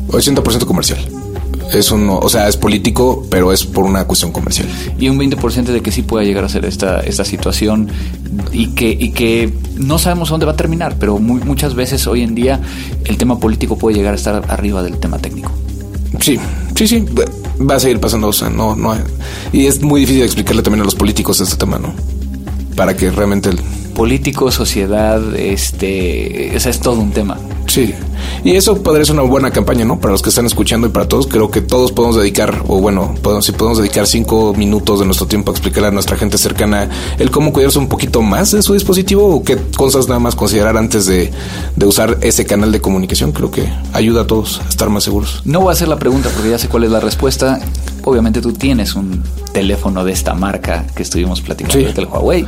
80% 0.09 0.65
comercial 0.65 0.99
es 1.73 1.91
un, 1.91 2.09
o 2.09 2.29
sea, 2.29 2.47
es 2.47 2.57
político, 2.57 3.25
pero 3.29 3.51
es 3.51 3.65
por 3.65 3.83
una 3.83 4.05
cuestión 4.05 4.31
comercial. 4.31 4.67
Y 4.99 5.09
un 5.09 5.19
20% 5.19 5.65
de 5.65 5.81
que 5.81 5.91
sí 5.91 6.01
pueda 6.01 6.23
llegar 6.23 6.43
a 6.43 6.49
ser 6.49 6.65
esta, 6.65 6.99
esta 7.01 7.25
situación 7.25 7.89
y 8.51 8.67
que, 8.67 8.89
y 8.89 9.11
que 9.11 9.53
no 9.75 9.99
sabemos 9.99 10.29
dónde 10.29 10.45
va 10.45 10.53
a 10.53 10.55
terminar, 10.55 10.95
pero 10.99 11.19
muy, 11.19 11.41
muchas 11.41 11.75
veces 11.75 12.07
hoy 12.07 12.21
en 12.21 12.35
día 12.35 12.59
el 13.05 13.17
tema 13.17 13.39
político 13.39 13.77
puede 13.77 13.97
llegar 13.97 14.13
a 14.13 14.17
estar 14.17 14.43
arriba 14.47 14.83
del 14.83 14.97
tema 14.99 15.17
técnico. 15.19 15.51
Sí, 16.19 16.39
sí, 16.75 16.87
sí, 16.87 17.05
va 17.59 17.75
a 17.75 17.79
seguir 17.79 17.99
pasando, 17.99 18.27
o 18.27 18.33
sea, 18.33 18.49
no, 18.49 18.75
no, 18.75 18.95
y 19.51 19.65
es 19.65 19.81
muy 19.81 20.01
difícil 20.01 20.23
explicarle 20.23 20.61
también 20.61 20.81
a 20.81 20.85
los 20.85 20.95
políticos 20.95 21.39
este 21.41 21.57
tema, 21.57 21.79
¿no? 21.79 21.93
Para 22.75 22.95
que 22.95 23.09
realmente 23.09 23.49
el... 23.49 23.59
Político, 23.95 24.51
sociedad, 24.51 25.35
este, 25.35 26.53
o 26.55 26.59
sea, 26.59 26.69
es 26.69 26.79
todo 26.79 26.99
un 26.99 27.11
tema. 27.11 27.37
Sí. 27.65 27.95
Y 28.43 28.55
eso 28.55 28.81
podría 28.81 29.05
ser 29.05 29.15
una 29.15 29.23
buena 29.23 29.51
campaña, 29.51 29.85
¿no? 29.85 29.99
Para 29.99 30.11
los 30.11 30.21
que 30.21 30.29
están 30.29 30.45
escuchando 30.45 30.87
y 30.87 30.89
para 30.89 31.07
todos, 31.07 31.27
creo 31.27 31.49
que 31.51 31.61
todos 31.61 31.91
podemos 31.91 32.15
dedicar, 32.15 32.63
o 32.67 32.79
bueno, 32.79 33.13
podemos, 33.21 33.45
si 33.45 33.51
podemos 33.51 33.77
dedicar 33.79 34.07
cinco 34.07 34.53
minutos 34.55 34.99
de 34.99 35.05
nuestro 35.05 35.27
tiempo 35.27 35.51
a 35.51 35.53
explicarle 35.53 35.89
a 35.89 35.91
nuestra 35.91 36.17
gente 36.17 36.37
cercana 36.37 36.89
el 37.19 37.31
cómo 37.31 37.51
cuidarse 37.51 37.79
un 37.79 37.87
poquito 37.87 38.21
más 38.21 38.51
de 38.51 38.61
su 38.61 38.73
dispositivo 38.73 39.27
o 39.35 39.43
qué 39.43 39.57
cosas 39.75 40.07
nada 40.07 40.19
más 40.19 40.35
considerar 40.35 40.77
antes 40.77 41.05
de, 41.05 41.31
de 41.75 41.85
usar 41.85 42.17
ese 42.21 42.45
canal 42.45 42.71
de 42.71 42.79
comunicación, 42.81 43.31
creo 43.31 43.51
que 43.51 43.67
ayuda 43.93 44.21
a 44.21 44.27
todos 44.27 44.61
a 44.65 44.69
estar 44.69 44.89
más 44.89 45.03
seguros. 45.03 45.41
No 45.45 45.61
voy 45.61 45.69
a 45.69 45.73
hacer 45.73 45.87
la 45.87 45.97
pregunta 45.99 46.29
porque 46.33 46.49
ya 46.49 46.57
sé 46.57 46.67
cuál 46.67 46.83
es 46.83 46.91
la 46.91 46.99
respuesta. 46.99 47.59
Obviamente 48.03 48.41
tú 48.41 48.53
tienes 48.53 48.95
un 48.95 49.21
teléfono 49.51 50.05
de 50.05 50.13
esta 50.13 50.33
marca 50.33 50.85
que 50.95 51.03
estuvimos 51.03 51.41
platicando, 51.41 51.87
sí. 51.87 51.93
del 51.93 52.05
Huawei, 52.05 52.45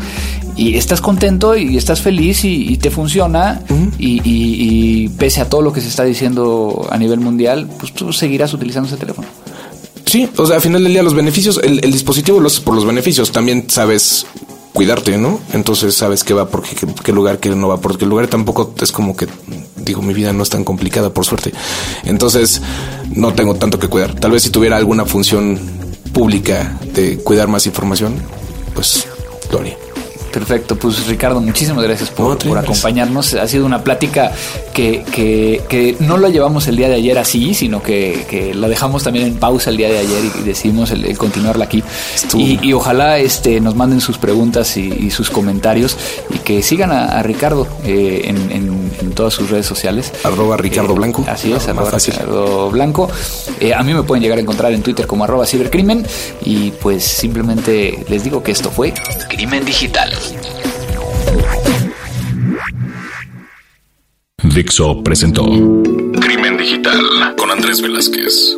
y 0.55 0.75
estás 0.75 1.01
contento 1.01 1.55
y 1.57 1.75
estás 1.77 2.01
feliz 2.01 2.45
y, 2.45 2.73
y 2.73 2.77
te 2.77 2.91
funciona 2.91 3.61
uh 3.69 3.73
-huh. 3.73 3.91
y, 3.97 4.21
y, 4.23 5.03
y 5.03 5.09
pese 5.09 5.41
a 5.41 5.49
todo 5.49 5.61
lo 5.69 5.73
que 5.73 5.81
se 5.81 5.87
está 5.87 6.03
diciendo 6.03 6.87
a 6.89 6.97
nivel 6.97 7.19
mundial, 7.19 7.69
pues 7.77 7.93
tú 7.93 8.11
seguirás 8.11 8.51
utilizando 8.55 8.87
ese 8.87 8.97
teléfono. 8.97 9.27
Sí, 10.03 10.27
o 10.35 10.45
sea, 10.47 10.55
al 10.55 10.61
final 10.63 10.83
del 10.83 10.93
día 10.93 11.03
los 11.03 11.13
beneficios, 11.13 11.59
el, 11.63 11.79
dispositivo 11.91 12.39
lo 12.39 12.47
haces 12.47 12.61
por 12.61 12.73
los 12.73 12.87
beneficios, 12.87 13.31
también 13.31 13.69
sabes 13.69 14.25
cuidarte, 14.73 15.19
¿no? 15.19 15.39
Entonces 15.53 15.93
sabes 15.93 16.23
qué 16.23 16.33
va 16.33 16.49
por 16.49 16.63
qué, 16.63 16.75
qué, 17.03 17.11
lugar, 17.11 17.37
qué 17.37 17.49
no 17.49 17.67
va 17.67 17.79
por 17.79 17.99
qué 17.99 18.07
lugar. 18.07 18.25
Tampoco 18.25 18.73
es 18.81 18.91
como 18.91 19.15
que, 19.15 19.27
digo, 19.75 20.01
mi 20.01 20.15
vida 20.15 20.33
no 20.33 20.41
es 20.41 20.49
tan 20.49 20.63
complicada, 20.63 21.13
por 21.13 21.25
suerte. 21.25 21.53
Entonces 22.05 22.63
no 23.13 23.33
tengo 23.33 23.53
tanto 23.53 23.77
que 23.77 23.87
cuidar. 23.87 24.15
Tal 24.15 24.31
vez 24.31 24.41
si 24.41 24.49
tuviera 24.49 24.77
alguna 24.77 25.05
función 25.05 25.59
pública 26.13 26.79
de 26.95 27.19
cuidar 27.19 27.47
más 27.47 27.67
información, 27.67 28.15
pues 28.73 29.07
lo 29.51 29.59
haría. 29.59 29.88
Perfecto, 30.31 30.75
pues 30.75 31.07
Ricardo, 31.07 31.41
muchísimas 31.41 31.83
gracias 31.83 32.09
por, 32.09 32.37
por 32.37 32.57
acompañarnos. 32.57 33.33
Ha 33.33 33.47
sido 33.47 33.65
una 33.65 33.83
plática 33.83 34.31
que, 34.73 35.03
que, 35.11 35.61
que, 35.67 35.95
no 35.99 36.17
la 36.17 36.29
llevamos 36.29 36.67
el 36.67 36.75
día 36.75 36.87
de 36.87 36.95
ayer 36.95 37.17
así, 37.17 37.53
sino 37.53 37.81
que, 37.81 38.25
que 38.29 38.53
la 38.53 38.67
dejamos 38.67 39.03
también 39.03 39.25
en 39.25 39.35
pausa 39.35 39.69
el 39.69 39.77
día 39.77 39.89
de 39.89 39.97
ayer 39.97 40.23
y, 40.23 40.39
y 40.39 40.43
decidimos 40.43 40.91
el, 40.91 41.05
el, 41.05 41.17
continuarla 41.17 41.65
aquí. 41.65 41.83
Y, 42.35 42.59
y, 42.61 42.73
ojalá 42.73 43.17
este, 43.17 43.59
nos 43.59 43.75
manden 43.75 44.01
sus 44.01 44.17
preguntas 44.17 44.77
y, 44.77 44.87
y 44.87 45.11
sus 45.11 45.29
comentarios 45.29 45.97
y 46.29 46.39
que 46.39 46.61
sigan 46.61 46.91
a, 46.91 47.19
a 47.19 47.23
Ricardo 47.23 47.67
eh, 47.83 48.21
en, 48.25 48.51
en, 48.51 48.91
en, 49.01 49.11
todas 49.13 49.33
sus 49.33 49.49
redes 49.49 49.65
sociales. 49.65 50.13
Arroba 50.23 50.57
Ricardo 50.57 50.93
eh, 50.93 50.97
Blanco. 50.97 51.25
Así 51.27 51.51
es, 51.51 51.67
arroba 51.67 51.91
Ricardo 51.91 52.69
Blanco. 52.69 53.09
Eh, 53.59 53.73
a 53.73 53.83
mí 53.83 53.93
me 53.93 54.03
pueden 54.03 54.21
llegar 54.21 54.37
a 54.37 54.41
encontrar 54.41 54.71
en 54.73 54.83
Twitter 54.83 55.07
como 55.07 55.23
arroba 55.23 55.45
cibercrimen 55.45 56.05
y 56.45 56.71
pues 56.71 57.03
simplemente 57.03 58.05
les 58.07 58.23
digo 58.23 58.43
que 58.43 58.51
esto 58.51 58.69
fue 58.71 58.93
Crimen 59.29 59.65
Digital. 59.65 60.11
Dixo 64.43 65.03
presentó 65.03 65.45
Crimen 65.45 66.57
Digital 66.57 67.35
con 67.37 67.51
Andrés 67.51 67.81
Velázquez. 67.81 68.57